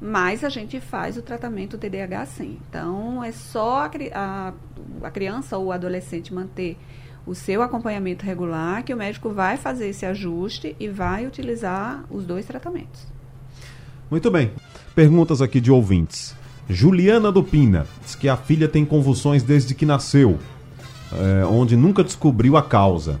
mas 0.00 0.44
a 0.44 0.48
gente 0.48 0.80
faz 0.80 1.16
o 1.16 1.22
tratamento 1.22 1.76
TDAH 1.76 2.26
sim. 2.26 2.58
Então, 2.68 3.22
é 3.22 3.32
só 3.32 3.86
a, 3.86 3.90
a, 4.14 4.52
a 5.02 5.10
criança 5.10 5.58
ou 5.58 5.66
o 5.66 5.72
adolescente 5.72 6.32
manter 6.32 6.76
o 7.26 7.34
seu 7.34 7.60
acompanhamento 7.60 8.24
regular 8.24 8.84
que 8.84 8.94
o 8.94 8.96
médico 8.96 9.28
vai 9.30 9.56
fazer 9.56 9.88
esse 9.88 10.06
ajuste 10.06 10.74
e 10.78 10.88
vai 10.88 11.26
utilizar 11.26 12.04
os 12.08 12.24
dois 12.24 12.46
tratamentos. 12.46 13.06
Muito 14.10 14.30
bem. 14.30 14.52
Perguntas 14.94 15.42
aqui 15.42 15.60
de 15.60 15.70
ouvintes. 15.70 16.34
Juliana 16.70 17.32
Dupina 17.32 17.86
diz 18.02 18.14
que 18.14 18.28
a 18.28 18.36
filha 18.36 18.68
tem 18.68 18.84
convulsões 18.84 19.42
desde 19.42 19.74
que 19.74 19.84
nasceu 19.84 20.38
é, 21.12 21.44
onde 21.46 21.76
nunca 21.76 22.04
descobriu 22.04 22.56
a 22.56 22.62
causa. 22.62 23.20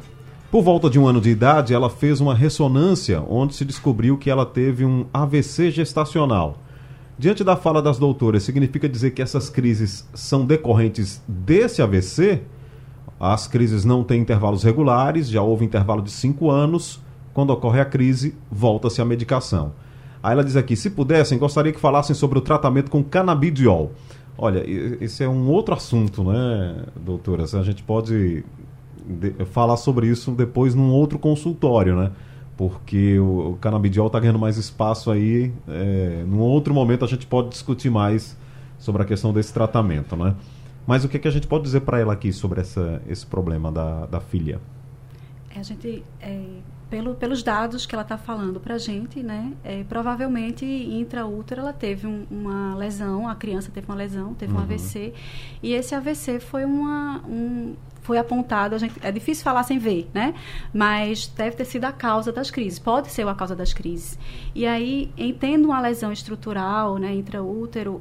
Por 0.50 0.62
volta 0.62 0.88
de 0.88 0.98
um 0.98 1.06
ano 1.06 1.20
de 1.20 1.28
idade, 1.28 1.74
ela 1.74 1.90
fez 1.90 2.20
uma 2.20 2.34
ressonância 2.34 3.22
onde 3.28 3.54
se 3.54 3.64
descobriu 3.64 4.16
que 4.16 4.30
ela 4.30 4.46
teve 4.46 4.84
um 4.84 5.04
AVC 5.12 5.70
gestacional. 5.70 6.58
Diante 7.18 7.42
da 7.42 7.56
fala 7.56 7.82
das 7.82 7.98
doutoras, 7.98 8.44
significa 8.44 8.88
dizer 8.88 9.10
que 9.10 9.20
essas 9.20 9.50
crises 9.50 10.08
são 10.14 10.46
decorrentes 10.46 11.20
desse 11.26 11.82
AVC? 11.82 12.42
As 13.18 13.48
crises 13.48 13.84
não 13.84 14.04
têm 14.04 14.20
intervalos 14.20 14.62
regulares, 14.62 15.28
já 15.28 15.42
houve 15.42 15.64
intervalo 15.64 16.00
de 16.00 16.10
5 16.10 16.48
anos. 16.48 17.00
Quando 17.34 17.50
ocorre 17.50 17.80
a 17.80 17.84
crise, 17.84 18.34
volta-se 18.50 19.02
à 19.02 19.04
medicação. 19.04 19.72
Aí 20.22 20.32
ela 20.32 20.44
diz 20.44 20.56
aqui: 20.56 20.76
se 20.76 20.90
pudessem, 20.90 21.38
gostaria 21.38 21.72
que 21.72 21.80
falassem 21.80 22.14
sobre 22.14 22.38
o 22.38 22.42
tratamento 22.42 22.90
com 22.90 23.02
canabidiol. 23.02 23.92
Olha, 24.40 24.62
esse 25.02 25.24
é 25.24 25.28
um 25.28 25.50
outro 25.50 25.74
assunto, 25.74 26.22
né, 26.22 26.84
doutora? 26.94 27.42
A 27.42 27.62
gente 27.64 27.82
pode 27.82 28.44
falar 29.50 29.76
sobre 29.76 30.06
isso 30.06 30.30
depois 30.30 30.76
num 30.76 30.92
outro 30.92 31.18
consultório, 31.18 31.96
né? 31.96 32.12
Porque 32.56 33.18
o, 33.18 33.58
canabidiol 33.60 34.06
está 34.06 34.20
ganhando 34.20 34.38
mais 34.38 34.56
espaço 34.56 35.10
aí. 35.10 35.52
É, 35.66 36.24
num 36.24 36.38
outro 36.38 36.72
momento 36.72 37.04
a 37.04 37.08
gente 37.08 37.26
pode 37.26 37.48
discutir 37.48 37.90
mais 37.90 38.36
sobre 38.78 39.02
a 39.02 39.04
questão 39.04 39.32
desse 39.32 39.52
tratamento, 39.52 40.14
né? 40.14 40.36
Mas 40.86 41.04
o 41.04 41.08
que, 41.08 41.18
que 41.18 41.26
a 41.26 41.30
gente 41.32 41.48
pode 41.48 41.64
dizer 41.64 41.80
para 41.80 41.98
ela 41.98 42.12
aqui 42.12 42.32
sobre 42.32 42.60
essa, 42.60 43.02
esse 43.08 43.26
problema 43.26 43.72
da, 43.72 44.06
da 44.06 44.20
filha? 44.20 44.60
A 45.54 45.62
gente 45.62 46.04
é, 46.20 46.40
pelo, 46.90 47.14
pelos 47.14 47.42
dados 47.42 47.86
que 47.86 47.94
ela 47.94 48.02
está 48.02 48.16
falando 48.16 48.58
para 48.58 48.74
a 48.74 48.78
gente, 48.78 49.22
né, 49.22 49.52
é, 49.62 49.84
provavelmente 49.84 50.64
intraútero 50.64 51.60
ela 51.60 51.72
teve 51.72 52.06
um, 52.06 52.26
uma 52.30 52.74
lesão, 52.74 53.28
a 53.28 53.34
criança 53.34 53.70
teve 53.72 53.86
uma 53.86 53.96
lesão, 53.96 54.34
teve 54.34 54.52
uhum. 54.52 54.60
um 54.60 54.62
AVC, 54.62 55.12
e 55.62 55.72
esse 55.72 55.94
AVC 55.94 56.40
foi 56.40 56.64
uma, 56.64 57.22
um, 57.26 57.74
foi 58.02 58.16
apontado, 58.16 58.74
a 58.74 58.78
gente, 58.78 58.94
é 59.02 59.12
difícil 59.12 59.44
falar 59.44 59.62
sem 59.64 59.78
ver, 59.78 60.08
né? 60.14 60.34
Mas 60.72 61.26
deve 61.26 61.56
ter 61.56 61.66
sido 61.66 61.84
a 61.84 61.92
causa 61.92 62.32
das 62.32 62.50
crises, 62.50 62.78
pode 62.78 63.10
ser 63.10 63.28
a 63.28 63.34
causa 63.34 63.54
das 63.54 63.74
crises. 63.74 64.18
E 64.54 64.66
aí, 64.66 65.12
em 65.16 65.34
tendo 65.34 65.66
uma 65.66 65.80
lesão 65.80 66.10
estrutural, 66.10 66.96
né, 66.96 67.14
intraútero, 67.14 68.00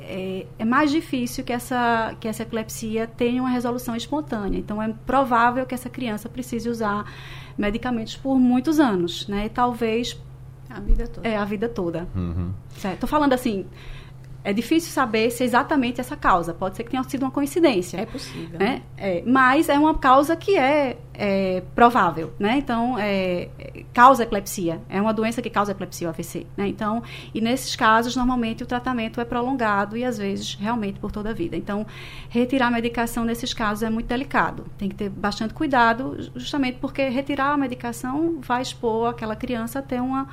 é, 0.00 0.46
é, 0.58 0.64
mais 0.64 0.90
difícil 0.90 1.44
que 1.44 1.52
essa, 1.52 2.14
que 2.20 2.28
essa 2.28 2.42
epilepsia 2.42 3.06
tenha 3.06 3.42
uma 3.42 3.50
resolução 3.50 3.96
espontânea. 3.96 4.58
Então, 4.58 4.82
é 4.82 4.92
provável 5.04 5.66
que 5.66 5.74
essa 5.74 5.90
criança 5.90 6.28
precise 6.28 6.68
usar 6.68 7.10
medicamentos 7.56 8.16
por 8.16 8.38
muitos 8.38 8.78
anos, 8.78 9.26
né? 9.26 9.46
E 9.46 9.48
talvez 9.48 10.18
a 10.68 10.80
vida 10.80 11.06
toda. 11.06 11.28
É, 11.28 11.36
a 11.36 11.44
vida 11.44 11.68
toda. 11.68 12.08
Uhum. 12.14 12.52
Certo? 12.76 13.06
falando 13.06 13.32
assim, 13.32 13.66
é 14.46 14.52
difícil 14.52 14.92
saber 14.92 15.32
se 15.32 15.42
é 15.42 15.46
exatamente 15.46 16.00
essa 16.00 16.16
causa. 16.16 16.54
Pode 16.54 16.76
ser 16.76 16.84
que 16.84 16.90
tenha 16.92 17.02
sido 17.02 17.24
uma 17.24 17.32
coincidência. 17.32 17.96
É 17.98 18.06
possível. 18.06 18.60
Né? 18.60 18.82
É, 18.96 19.20
mas 19.26 19.68
é 19.68 19.76
uma 19.76 19.98
causa 19.98 20.36
que 20.36 20.56
é, 20.56 20.96
é 21.12 21.64
provável. 21.74 22.32
Né? 22.38 22.58
Então, 22.58 22.96
é, 22.96 23.48
causa 23.92 24.22
epilepsia. 24.22 24.80
É 24.88 25.02
uma 25.02 25.12
doença 25.12 25.42
que 25.42 25.50
causa 25.50 25.72
epilepsia, 25.72 26.06
o 26.06 26.10
AVC. 26.10 26.46
Né? 26.56 26.68
Então, 26.68 27.02
e 27.34 27.40
nesses 27.40 27.74
casos, 27.74 28.14
normalmente 28.14 28.62
o 28.62 28.66
tratamento 28.66 29.20
é 29.20 29.24
prolongado 29.24 29.96
e 29.96 30.04
às 30.04 30.16
vezes 30.16 30.54
realmente 30.54 31.00
por 31.00 31.10
toda 31.10 31.30
a 31.30 31.32
vida. 31.32 31.56
Então, 31.56 31.84
retirar 32.28 32.68
a 32.68 32.70
medicação 32.70 33.24
nesses 33.24 33.52
casos 33.52 33.82
é 33.82 33.90
muito 33.90 34.06
delicado. 34.06 34.64
Tem 34.78 34.88
que 34.88 34.94
ter 34.94 35.08
bastante 35.08 35.54
cuidado, 35.54 36.16
justamente 36.36 36.78
porque 36.78 37.08
retirar 37.08 37.52
a 37.52 37.56
medicação 37.56 38.38
vai 38.40 38.62
expor 38.62 39.10
aquela 39.10 39.34
criança 39.34 39.80
a 39.80 39.82
ter 39.82 40.00
uma 40.00 40.28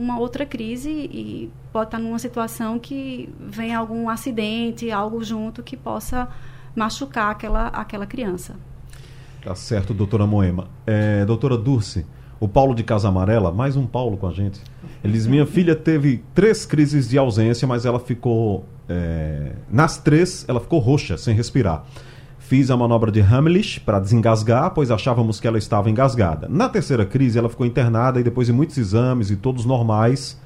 uma 0.00 0.18
outra 0.18 0.46
crise 0.46 0.90
e 0.90 1.50
pode 1.70 1.88
estar 1.88 1.98
numa 1.98 2.18
situação 2.18 2.78
que 2.78 3.28
vem 3.38 3.74
algum 3.74 4.08
acidente, 4.08 4.90
algo 4.90 5.22
junto 5.22 5.62
que 5.62 5.76
possa 5.76 6.26
machucar 6.74 7.30
aquela, 7.30 7.66
aquela 7.68 8.06
criança. 8.06 8.56
Tá 9.42 9.54
certo, 9.54 9.92
doutora 9.92 10.26
Moema. 10.26 10.68
É, 10.86 11.24
doutora 11.26 11.56
Dulce, 11.56 12.06
o 12.38 12.48
Paulo 12.48 12.74
de 12.74 12.82
Casa 12.82 13.08
Amarela, 13.08 13.52
mais 13.52 13.76
um 13.76 13.86
Paulo 13.86 14.16
com 14.16 14.26
a 14.26 14.32
gente. 14.32 14.60
Ele 15.04 15.12
diz: 15.12 15.26
Minha 15.26 15.46
filha 15.46 15.76
teve 15.76 16.24
três 16.34 16.64
crises 16.64 17.08
de 17.08 17.18
ausência, 17.18 17.68
mas 17.68 17.84
ela 17.84 18.00
ficou. 18.00 18.64
É, 18.88 19.52
nas 19.70 19.98
três, 19.98 20.44
ela 20.48 20.60
ficou 20.60 20.78
roxa, 20.78 21.16
sem 21.16 21.34
respirar. 21.34 21.84
Fiz 22.50 22.68
a 22.68 22.76
manobra 22.76 23.12
de 23.12 23.20
Hamlish 23.20 23.78
para 23.78 24.00
desengasgar, 24.00 24.72
pois 24.72 24.90
achávamos 24.90 25.38
que 25.38 25.46
ela 25.46 25.56
estava 25.56 25.88
engasgada. 25.88 26.48
Na 26.48 26.68
terceira 26.68 27.06
crise, 27.06 27.38
ela 27.38 27.48
ficou 27.48 27.64
internada 27.64 28.18
e 28.18 28.24
depois 28.24 28.48
de 28.48 28.52
muitos 28.52 28.76
exames 28.76 29.30
e 29.30 29.36
todos 29.36 29.64
normais, 29.64 30.36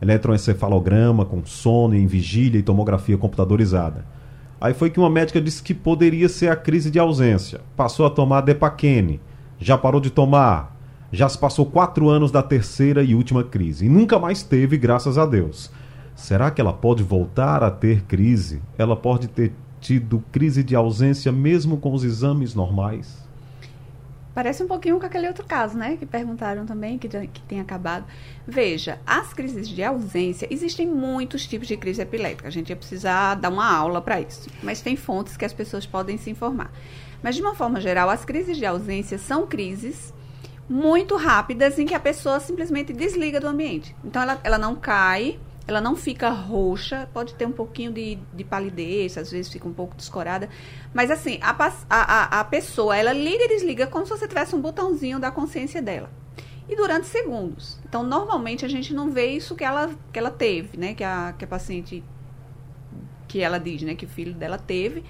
eletroencefalograma 0.00 1.24
com 1.24 1.46
sono 1.46 1.94
em 1.94 2.04
vigília 2.04 2.58
e 2.58 2.64
tomografia 2.64 3.16
computadorizada. 3.16 4.04
Aí 4.60 4.74
foi 4.74 4.90
que 4.90 4.98
uma 4.98 5.08
médica 5.08 5.40
disse 5.40 5.62
que 5.62 5.72
poderia 5.72 6.28
ser 6.28 6.48
a 6.48 6.56
crise 6.56 6.90
de 6.90 6.98
ausência. 6.98 7.60
Passou 7.76 8.06
a 8.06 8.10
tomar 8.10 8.40
Depaquene. 8.40 9.20
Já 9.60 9.78
parou 9.78 10.00
de 10.00 10.10
tomar. 10.10 10.76
Já 11.12 11.28
se 11.28 11.38
passou 11.38 11.64
quatro 11.64 12.08
anos 12.08 12.32
da 12.32 12.42
terceira 12.42 13.04
e 13.04 13.14
última 13.14 13.44
crise. 13.44 13.86
E 13.86 13.88
nunca 13.88 14.18
mais 14.18 14.42
teve, 14.42 14.76
graças 14.76 15.16
a 15.16 15.24
Deus. 15.24 15.70
Será 16.16 16.50
que 16.50 16.60
ela 16.60 16.72
pode 16.72 17.04
voltar 17.04 17.62
a 17.62 17.70
ter 17.70 18.02
crise? 18.02 18.60
Ela 18.76 18.96
pode 18.96 19.28
ter 19.28 19.52
tido 19.82 20.24
crise 20.30 20.62
de 20.62 20.76
ausência 20.76 21.32
mesmo 21.32 21.76
com 21.76 21.92
os 21.92 22.04
exames 22.04 22.54
normais? 22.54 23.20
Parece 24.34 24.62
um 24.62 24.66
pouquinho 24.66 24.98
com 24.98 25.04
aquele 25.04 25.26
outro 25.26 25.44
caso, 25.44 25.76
né? 25.76 25.96
Que 25.98 26.06
perguntaram 26.06 26.64
também, 26.64 26.96
que, 26.96 27.06
que 27.06 27.42
tem 27.42 27.60
acabado. 27.60 28.06
Veja, 28.46 28.98
as 29.06 29.34
crises 29.34 29.68
de 29.68 29.82
ausência, 29.82 30.48
existem 30.50 30.86
muitos 30.86 31.46
tipos 31.46 31.68
de 31.68 31.76
crise 31.76 32.00
epilética. 32.00 32.48
A 32.48 32.50
gente 32.50 32.70
ia 32.70 32.76
precisar 32.76 33.34
dar 33.34 33.50
uma 33.50 33.70
aula 33.70 34.00
para 34.00 34.20
isso. 34.22 34.48
Mas 34.62 34.80
tem 34.80 34.96
fontes 34.96 35.36
que 35.36 35.44
as 35.44 35.52
pessoas 35.52 35.84
podem 35.84 36.16
se 36.16 36.30
informar. 36.30 36.72
Mas, 37.22 37.34
de 37.34 37.42
uma 37.42 37.54
forma 37.54 37.78
geral, 37.78 38.08
as 38.08 38.24
crises 38.24 38.56
de 38.56 38.64
ausência 38.64 39.18
são 39.18 39.46
crises 39.46 40.14
muito 40.66 41.16
rápidas 41.16 41.78
em 41.78 41.84
que 41.84 41.94
a 41.94 42.00
pessoa 42.00 42.40
simplesmente 42.40 42.92
desliga 42.92 43.38
do 43.38 43.48
ambiente. 43.48 43.94
Então, 44.02 44.22
ela, 44.22 44.40
ela 44.42 44.58
não 44.58 44.76
cai 44.76 45.38
ela 45.66 45.80
não 45.80 45.94
fica 45.94 46.28
roxa, 46.30 47.08
pode 47.12 47.34
ter 47.34 47.46
um 47.46 47.52
pouquinho 47.52 47.92
de, 47.92 48.18
de 48.34 48.44
palidez, 48.44 49.16
às 49.16 49.30
vezes 49.30 49.52
fica 49.52 49.68
um 49.68 49.72
pouco 49.72 49.96
descorada. 49.96 50.48
Mas 50.92 51.10
assim, 51.10 51.38
a, 51.40 51.56
a, 51.88 52.40
a 52.40 52.44
pessoa, 52.44 52.96
ela 52.96 53.12
liga 53.12 53.44
e 53.44 53.48
desliga 53.48 53.86
como 53.86 54.04
se 54.04 54.10
você 54.10 54.26
tivesse 54.26 54.54
um 54.54 54.60
botãozinho 54.60 55.20
da 55.20 55.30
consciência 55.30 55.80
dela. 55.80 56.10
E 56.68 56.76
durante 56.76 57.06
segundos. 57.06 57.78
Então, 57.88 58.02
normalmente 58.02 58.64
a 58.64 58.68
gente 58.68 58.94
não 58.94 59.10
vê 59.10 59.26
isso 59.26 59.54
que 59.54 59.64
ela, 59.64 59.90
que 60.12 60.18
ela 60.18 60.30
teve, 60.30 60.76
né? 60.76 60.94
Que 60.94 61.04
a, 61.04 61.34
que 61.36 61.44
a 61.44 61.48
paciente, 61.48 62.02
que 63.28 63.40
ela 63.40 63.58
diz, 63.58 63.82
né? 63.82 63.94
Que 63.94 64.04
o 64.04 64.08
filho 64.08 64.32
dela 64.32 64.58
teve, 64.58 65.04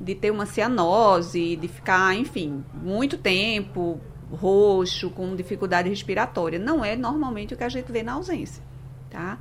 de 0.00 0.14
ter 0.14 0.30
uma 0.30 0.46
cianose, 0.46 1.56
de 1.56 1.68
ficar, 1.68 2.14
enfim, 2.14 2.64
muito 2.74 3.16
tempo 3.16 4.00
roxo, 4.30 5.08
com 5.10 5.36
dificuldade 5.36 5.88
respiratória. 5.88 6.58
Não 6.58 6.84
é 6.84 6.96
normalmente 6.96 7.54
o 7.54 7.56
que 7.56 7.64
a 7.64 7.68
gente 7.68 7.90
vê 7.90 8.02
na 8.02 8.14
ausência, 8.14 8.62
tá? 9.08 9.38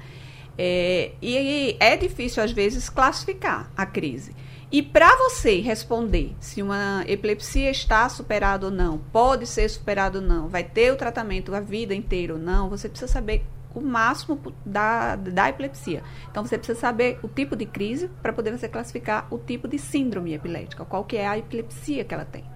É, 0.57 1.11
e 1.21 1.75
é 1.79 1.97
difícil, 1.97 2.43
às 2.43 2.51
vezes, 2.51 2.89
classificar 2.89 3.71
a 3.75 3.85
crise. 3.85 4.35
E 4.71 4.81
para 4.81 5.15
você 5.15 5.59
responder 5.61 6.35
se 6.39 6.61
uma 6.61 7.03
epilepsia 7.07 7.69
está 7.69 8.09
superada 8.09 8.65
ou 8.65 8.71
não, 8.71 8.97
pode 8.97 9.45
ser 9.45 9.69
superada 9.69 10.19
ou 10.19 10.25
não, 10.25 10.47
vai 10.47 10.63
ter 10.63 10.91
o 10.91 10.95
tratamento 10.95 11.53
a 11.53 11.59
vida 11.59 11.93
inteira 11.93 12.33
ou 12.33 12.39
não, 12.39 12.69
você 12.69 12.89
precisa 12.89 13.11
saber 13.11 13.45
o 13.73 13.81
máximo 13.81 14.39
da, 14.65 15.15
da 15.15 15.49
epilepsia. 15.49 16.01
Então, 16.31 16.45
você 16.45 16.57
precisa 16.57 16.79
saber 16.79 17.19
o 17.21 17.27
tipo 17.27 17.55
de 17.55 17.65
crise 17.65 18.09
para 18.21 18.33
poder 18.33 18.51
você 18.51 18.67
classificar 18.67 19.27
o 19.29 19.37
tipo 19.37 19.67
de 19.67 19.77
síndrome 19.77 20.33
epilética, 20.33 20.85
qual 20.85 21.03
que 21.03 21.17
é 21.17 21.27
a 21.27 21.37
epilepsia 21.37 22.03
que 22.03 22.13
ela 22.13 22.25
tem. 22.25 22.54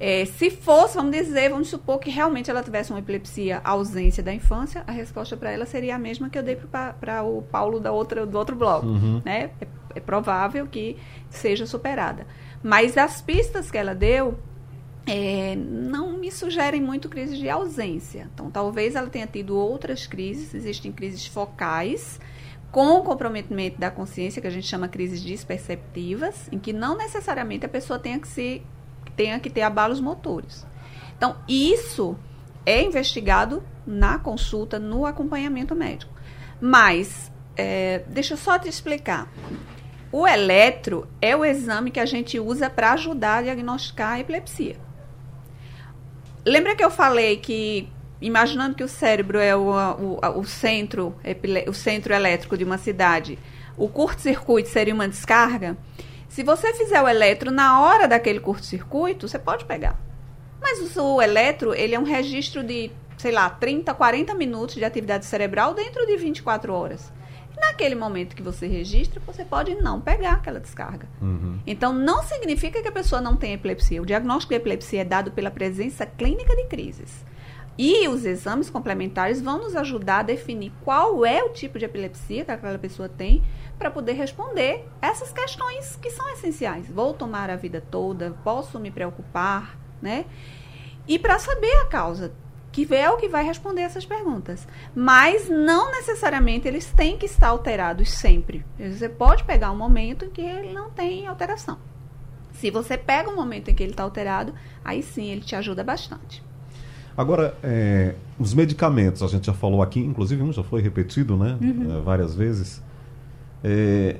É, 0.00 0.24
se 0.24 0.50
fosse, 0.50 0.96
vamos 0.96 1.10
dizer, 1.10 1.50
vamos 1.50 1.68
supor 1.68 1.98
que 1.98 2.08
realmente 2.08 2.48
ela 2.50 2.62
tivesse 2.62 2.90
uma 2.90 3.00
epilepsia 3.00 3.60
ausência 3.64 4.22
da 4.22 4.32
infância, 4.32 4.84
a 4.86 4.92
resposta 4.92 5.36
para 5.36 5.50
ela 5.50 5.66
seria 5.66 5.96
a 5.96 5.98
mesma 5.98 6.30
que 6.30 6.38
eu 6.38 6.42
dei 6.42 6.56
para 6.56 7.22
o 7.24 7.42
Paulo 7.42 7.80
da 7.80 7.90
outra, 7.90 8.24
do 8.24 8.38
outro 8.38 8.54
bloco. 8.54 8.86
Uhum. 8.86 9.20
Né? 9.24 9.50
É, 9.60 9.66
é, 9.96 10.00
provável 10.00 10.66
que 10.66 10.96
seja 11.28 11.66
superada. 11.66 12.26
Mas 12.62 12.96
as 12.96 13.20
pistas 13.20 13.70
que 13.70 13.78
ela 13.78 13.94
deu 13.94 14.38
é, 15.04 15.56
não 15.56 16.16
me 16.16 16.30
sugerem 16.30 16.80
muito 16.80 17.08
crises 17.08 17.36
de 17.36 17.48
ausência. 17.48 18.28
Então, 18.32 18.50
talvez 18.50 18.94
ela 18.94 19.08
tenha 19.08 19.26
tido 19.26 19.56
outras 19.56 20.06
crises, 20.06 20.54
existem 20.54 20.92
crises 20.92 21.26
focais 21.26 22.20
com 22.70 23.00
comprometimento 23.00 23.80
da 23.80 23.90
consciência, 23.90 24.42
que 24.42 24.46
a 24.46 24.50
gente 24.50 24.66
chama 24.66 24.86
crises 24.88 25.22
desperceptivas, 25.22 26.48
em 26.52 26.58
que 26.58 26.72
não 26.72 26.96
necessariamente 26.96 27.64
a 27.64 27.68
pessoa 27.68 27.98
tenha 27.98 28.18
que 28.18 28.28
se 28.28 28.62
tenha 29.18 29.40
que 29.40 29.50
ter 29.50 29.62
abalos 29.62 30.00
motores. 30.00 30.64
Então, 31.16 31.36
isso 31.48 32.16
é 32.64 32.80
investigado 32.80 33.64
na 33.84 34.16
consulta, 34.16 34.78
no 34.78 35.04
acompanhamento 35.04 35.74
médico. 35.74 36.12
Mas, 36.60 37.32
é, 37.56 38.04
deixa 38.06 38.34
eu 38.34 38.38
só 38.38 38.56
te 38.56 38.68
explicar. 38.68 39.28
O 40.12 40.24
eletro 40.24 41.08
é 41.20 41.34
o 41.34 41.44
exame 41.44 41.90
que 41.90 41.98
a 41.98 42.06
gente 42.06 42.38
usa 42.38 42.70
para 42.70 42.92
ajudar 42.92 43.38
a 43.38 43.42
diagnosticar 43.42 44.12
a 44.12 44.20
epilepsia. 44.20 44.76
Lembra 46.46 46.76
que 46.76 46.84
eu 46.84 46.90
falei 46.90 47.38
que, 47.38 47.88
imaginando 48.20 48.76
que 48.76 48.84
o 48.84 48.88
cérebro 48.88 49.38
é 49.38 49.56
o, 49.56 49.68
o, 49.68 50.38
o 50.38 50.44
centro, 50.44 51.16
o 51.66 51.74
centro 51.74 52.14
elétrico 52.14 52.56
de 52.56 52.62
uma 52.62 52.78
cidade, 52.78 53.36
o 53.76 53.88
curto-circuito 53.88 54.68
seria 54.68 54.94
uma 54.94 55.08
descarga? 55.08 55.76
Se 56.28 56.42
você 56.42 56.72
fizer 56.74 57.00
o 57.02 57.08
eletro 57.08 57.50
na 57.50 57.80
hora 57.80 58.06
daquele 58.06 58.38
curto-circuito, 58.38 59.26
você 59.26 59.38
pode 59.38 59.64
pegar. 59.64 59.98
Mas 60.60 60.96
o 60.96 61.22
eletro, 61.22 61.74
ele 61.74 61.94
é 61.94 61.98
um 61.98 62.04
registro 62.04 62.62
de, 62.62 62.90
sei 63.16 63.32
lá, 63.32 63.48
30, 63.48 63.94
40 63.94 64.34
minutos 64.34 64.74
de 64.74 64.84
atividade 64.84 65.24
cerebral 65.24 65.74
dentro 65.74 66.06
de 66.06 66.16
24 66.16 66.72
horas. 66.72 67.12
E 67.56 67.60
naquele 67.60 67.94
momento 67.94 68.36
que 68.36 68.42
você 68.42 68.66
registra, 68.66 69.20
você 69.24 69.44
pode 69.44 69.74
não 69.76 70.00
pegar 70.00 70.34
aquela 70.34 70.60
descarga. 70.60 71.08
Uhum. 71.20 71.58
Então, 71.66 71.92
não 71.92 72.22
significa 72.22 72.82
que 72.82 72.88
a 72.88 72.92
pessoa 72.92 73.20
não 73.20 73.36
tem 73.36 73.54
epilepsia. 73.54 74.02
O 74.02 74.06
diagnóstico 74.06 74.52
de 74.52 74.60
epilepsia 74.60 75.00
é 75.00 75.04
dado 75.04 75.30
pela 75.30 75.50
presença 75.50 76.04
clínica 76.04 76.54
de 76.54 76.66
crises. 76.66 77.24
E 77.78 78.08
os 78.08 78.24
exames 78.24 78.68
complementares 78.68 79.40
vão 79.40 79.58
nos 79.58 79.76
ajudar 79.76 80.18
a 80.18 80.22
definir 80.24 80.72
qual 80.84 81.24
é 81.24 81.44
o 81.44 81.50
tipo 81.50 81.78
de 81.78 81.84
epilepsia 81.84 82.44
que 82.44 82.50
aquela 82.50 82.76
pessoa 82.76 83.08
tem 83.08 83.44
para 83.78 83.88
poder 83.88 84.14
responder 84.14 84.84
essas 85.00 85.32
questões 85.32 85.94
que 85.94 86.10
são 86.10 86.28
essenciais. 86.30 86.88
Vou 86.88 87.14
tomar 87.14 87.48
a 87.48 87.54
vida 87.54 87.80
toda? 87.80 88.36
Posso 88.42 88.80
me 88.80 88.90
preocupar? 88.90 89.78
Né? 90.02 90.26
E 91.06 91.20
para 91.20 91.38
saber 91.38 91.72
a 91.76 91.86
causa, 91.86 92.34
que 92.72 92.92
é 92.92 93.08
o 93.10 93.16
que 93.16 93.28
vai 93.28 93.44
responder 93.44 93.82
essas 93.82 94.04
perguntas. 94.04 94.66
Mas 94.92 95.48
não 95.48 95.92
necessariamente 95.92 96.66
eles 96.66 96.92
têm 96.92 97.16
que 97.16 97.26
estar 97.26 97.48
alterados 97.48 98.10
sempre. 98.10 98.64
Você 98.76 99.08
pode 99.08 99.44
pegar 99.44 99.70
um 99.70 99.76
momento 99.76 100.24
em 100.24 100.30
que 100.30 100.42
ele 100.42 100.72
não 100.72 100.90
tem 100.90 101.28
alteração. 101.28 101.78
Se 102.52 102.72
você 102.72 102.98
pega 102.98 103.30
um 103.30 103.36
momento 103.36 103.70
em 103.70 103.74
que 103.74 103.84
ele 103.84 103.92
está 103.92 104.02
alterado, 104.02 104.52
aí 104.84 105.00
sim 105.00 105.30
ele 105.30 105.42
te 105.42 105.54
ajuda 105.54 105.84
bastante. 105.84 106.42
Agora, 107.18 107.58
é, 107.64 108.14
os 108.38 108.54
medicamentos, 108.54 109.24
a 109.24 109.26
gente 109.26 109.48
já 109.48 109.52
falou 109.52 109.82
aqui, 109.82 109.98
inclusive 109.98 110.40
um 110.40 110.52
já 110.52 110.62
foi 110.62 110.80
repetido 110.80 111.36
né, 111.36 111.58
uhum. 111.60 111.98
É, 111.98 112.00
várias 112.00 112.32
vezes. 112.32 112.80
É, 113.64 114.18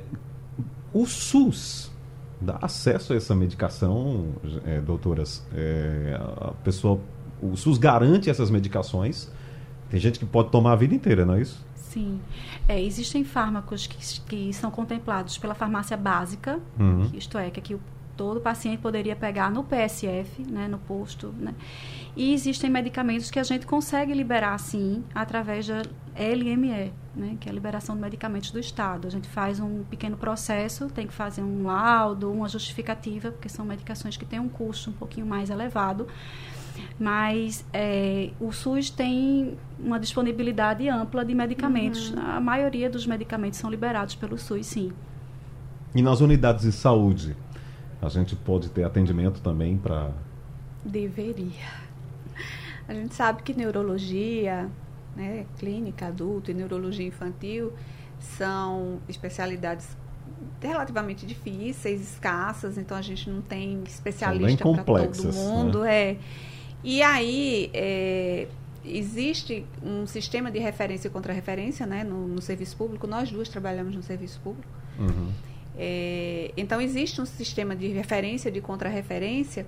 o 0.92 1.06
SUS 1.06 1.92
dá 2.40 2.58
acesso 2.60 3.12
a 3.12 3.16
essa 3.16 3.36
medicação, 3.36 4.26
é, 4.66 4.80
doutoras? 4.80 5.46
É, 5.54 6.18
a 6.40 6.50
pessoa, 6.64 6.98
o 7.40 7.56
SUS 7.56 7.78
garante 7.78 8.28
essas 8.28 8.50
medicações. 8.50 9.30
Tem 9.88 10.00
gente 10.00 10.18
que 10.18 10.26
pode 10.26 10.50
tomar 10.50 10.72
a 10.72 10.76
vida 10.76 10.92
inteira, 10.92 11.24
não 11.24 11.34
é 11.34 11.42
isso? 11.42 11.64
Sim. 11.76 12.18
É, 12.66 12.82
existem 12.82 13.22
fármacos 13.22 13.86
que, 13.86 14.20
que 14.22 14.52
são 14.52 14.72
contemplados 14.72 15.38
pela 15.38 15.54
farmácia 15.54 15.96
básica, 15.96 16.58
uhum. 16.76 17.08
isto 17.14 17.38
é, 17.38 17.48
que 17.48 17.60
aqui 17.60 17.74
o 17.74 17.80
todo 18.18 18.40
paciente 18.40 18.80
poderia 18.80 19.14
pegar 19.14 19.48
no 19.48 19.62
PSF, 19.62 20.42
né, 20.42 20.66
no 20.66 20.76
posto, 20.76 21.32
né? 21.38 21.54
E 22.16 22.34
existem 22.34 22.68
medicamentos 22.68 23.30
que 23.30 23.38
a 23.38 23.44
gente 23.44 23.64
consegue 23.64 24.12
liberar, 24.12 24.58
sim, 24.58 25.04
através 25.14 25.68
da 25.68 25.82
LME, 26.16 26.92
né, 27.14 27.36
que 27.38 27.48
é 27.48 27.52
a 27.52 27.54
liberação 27.54 27.94
de 27.94 28.02
medicamentos 28.02 28.50
do 28.50 28.58
Estado. 28.58 29.06
A 29.06 29.10
gente 29.10 29.28
faz 29.28 29.60
um 29.60 29.84
pequeno 29.84 30.16
processo, 30.16 30.88
tem 30.88 31.06
que 31.06 31.12
fazer 31.12 31.42
um 31.42 31.64
laudo, 31.64 32.32
uma 32.32 32.48
justificativa, 32.48 33.30
porque 33.30 33.48
são 33.48 33.64
medicações 33.64 34.16
que 34.16 34.24
têm 34.24 34.40
um 34.40 34.48
custo 34.48 34.90
um 34.90 34.94
pouquinho 34.94 35.26
mais 35.26 35.48
elevado. 35.48 36.08
Mas 36.98 37.64
é, 37.72 38.30
o 38.40 38.50
SUS 38.50 38.90
tem 38.90 39.56
uma 39.78 40.00
disponibilidade 40.00 40.88
ampla 40.88 41.24
de 41.24 41.34
medicamentos. 41.34 42.10
Uhum. 42.10 42.20
A 42.20 42.40
maioria 42.40 42.90
dos 42.90 43.06
medicamentos 43.06 43.60
são 43.60 43.70
liberados 43.70 44.16
pelo 44.16 44.36
SUS, 44.36 44.66
sim. 44.66 44.92
E 45.94 46.02
nas 46.02 46.20
unidades 46.20 46.64
de 46.64 46.72
saúde, 46.72 47.36
a 48.00 48.08
gente 48.08 48.36
pode 48.36 48.68
ter 48.70 48.84
atendimento 48.84 49.40
também 49.40 49.76
para. 49.76 50.12
Deveria. 50.84 51.88
A 52.86 52.94
gente 52.94 53.14
sabe 53.14 53.42
que 53.42 53.52
neurologia, 53.52 54.68
né, 55.14 55.44
clínica 55.58 56.06
adulto 56.06 56.50
e 56.50 56.54
neurologia 56.54 57.06
infantil 57.06 57.72
são 58.18 58.98
especialidades 59.08 59.96
relativamente 60.60 61.26
difíceis, 61.26 62.00
escassas, 62.00 62.78
então 62.78 62.96
a 62.96 63.02
gente 63.02 63.28
não 63.28 63.40
tem 63.40 63.82
especialista 63.84 64.64
para 64.64 64.84
todo 64.84 65.24
né? 65.24 65.32
mundo. 65.32 65.80
Né? 65.80 66.12
É. 66.12 66.16
E 66.82 67.02
aí 67.02 67.70
é, 67.74 68.48
existe 68.84 69.66
um 69.82 70.06
sistema 70.06 70.50
de 70.50 70.58
referência 70.58 71.08
e 71.08 71.10
contra-referência 71.10 71.86
né, 71.86 72.04
no, 72.04 72.26
no, 72.26 72.40
serviço 72.40 72.76
público. 72.76 73.06
Nós 73.06 73.30
duas 73.30 73.48
trabalhamos 73.48 73.94
no 73.94 74.02
serviço 74.02 74.40
público. 74.40 74.68
Uhum. 74.98 75.32
É, 75.78 76.52
então, 76.56 76.80
existe 76.80 77.20
um 77.20 77.26
sistema 77.26 77.76
de 77.76 77.86
referência, 77.88 78.50
de 78.50 78.60
contrarreferência, 78.60 79.64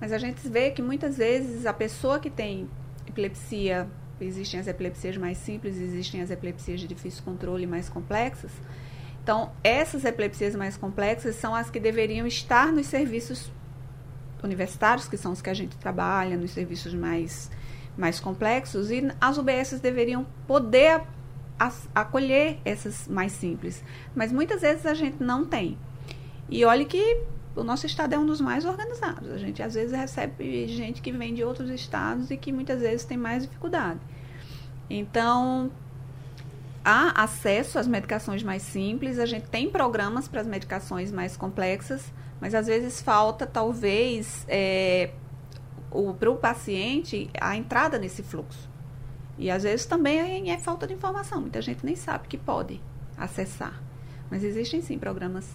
mas 0.00 0.12
a 0.12 0.18
gente 0.18 0.46
vê 0.48 0.72
que 0.72 0.82
muitas 0.82 1.16
vezes 1.16 1.64
a 1.64 1.72
pessoa 1.72 2.18
que 2.18 2.28
tem 2.28 2.68
epilepsia, 3.06 3.88
existem 4.20 4.58
as 4.58 4.66
epilepsias 4.66 5.16
mais 5.16 5.38
simples, 5.38 5.76
existem 5.76 6.20
as 6.20 6.30
epilepsias 6.30 6.80
de 6.80 6.88
difícil 6.88 7.22
controle 7.22 7.66
mais 7.66 7.88
complexas. 7.88 8.50
Então, 9.22 9.52
essas 9.62 10.04
epilepsias 10.04 10.56
mais 10.56 10.76
complexas 10.76 11.36
são 11.36 11.54
as 11.54 11.70
que 11.70 11.78
deveriam 11.78 12.26
estar 12.26 12.72
nos 12.72 12.86
serviços 12.86 13.52
universitários, 14.42 15.06
que 15.06 15.16
são 15.16 15.30
os 15.30 15.40
que 15.40 15.48
a 15.48 15.54
gente 15.54 15.76
trabalha, 15.76 16.36
nos 16.36 16.50
serviços 16.50 16.92
mais, 16.92 17.48
mais 17.96 18.18
complexos, 18.18 18.90
e 18.90 19.08
as 19.20 19.38
UBSs 19.38 19.80
deveriam 19.80 20.26
poder 20.44 21.02
acolher 21.94 22.58
essas 22.64 23.06
mais 23.08 23.32
simples. 23.32 23.84
Mas 24.14 24.32
muitas 24.32 24.60
vezes 24.60 24.84
a 24.86 24.94
gente 24.94 25.22
não 25.22 25.44
tem. 25.44 25.78
E 26.48 26.64
olhe 26.64 26.84
que 26.84 27.22
o 27.54 27.62
nosso 27.62 27.86
estado 27.86 28.14
é 28.14 28.18
um 28.18 28.26
dos 28.26 28.40
mais 28.40 28.64
organizados. 28.64 29.30
A 29.30 29.38
gente 29.38 29.62
às 29.62 29.74
vezes 29.74 29.92
recebe 29.96 30.66
gente 30.68 31.00
que 31.02 31.12
vem 31.12 31.34
de 31.34 31.44
outros 31.44 31.70
estados 31.70 32.30
e 32.30 32.36
que 32.36 32.52
muitas 32.52 32.80
vezes 32.80 33.04
tem 33.04 33.16
mais 33.16 33.42
dificuldade. 33.42 34.00
Então, 34.88 35.70
há 36.84 37.22
acesso 37.22 37.78
às 37.78 37.86
medicações 37.86 38.42
mais 38.42 38.62
simples, 38.62 39.18
a 39.18 39.26
gente 39.26 39.48
tem 39.48 39.70
programas 39.70 40.28
para 40.28 40.40
as 40.40 40.46
medicações 40.46 41.12
mais 41.12 41.36
complexas, 41.36 42.12
mas 42.40 42.54
às 42.54 42.66
vezes 42.66 43.00
falta, 43.00 43.46
talvez, 43.46 44.44
é, 44.48 45.10
para 46.18 46.30
o 46.30 46.36
paciente 46.36 47.30
a 47.40 47.56
entrada 47.56 47.98
nesse 47.98 48.22
fluxo. 48.22 48.71
E 49.42 49.50
às 49.50 49.64
vezes 49.64 49.86
também 49.86 50.50
é 50.50 50.58
falta 50.58 50.86
de 50.86 50.94
informação, 50.94 51.40
muita 51.40 51.60
gente 51.60 51.84
nem 51.84 51.96
sabe 51.96 52.28
que 52.28 52.38
pode 52.38 52.80
acessar. 53.16 53.82
Mas 54.30 54.44
existem 54.44 54.80
sim 54.80 54.98
programas 54.98 55.46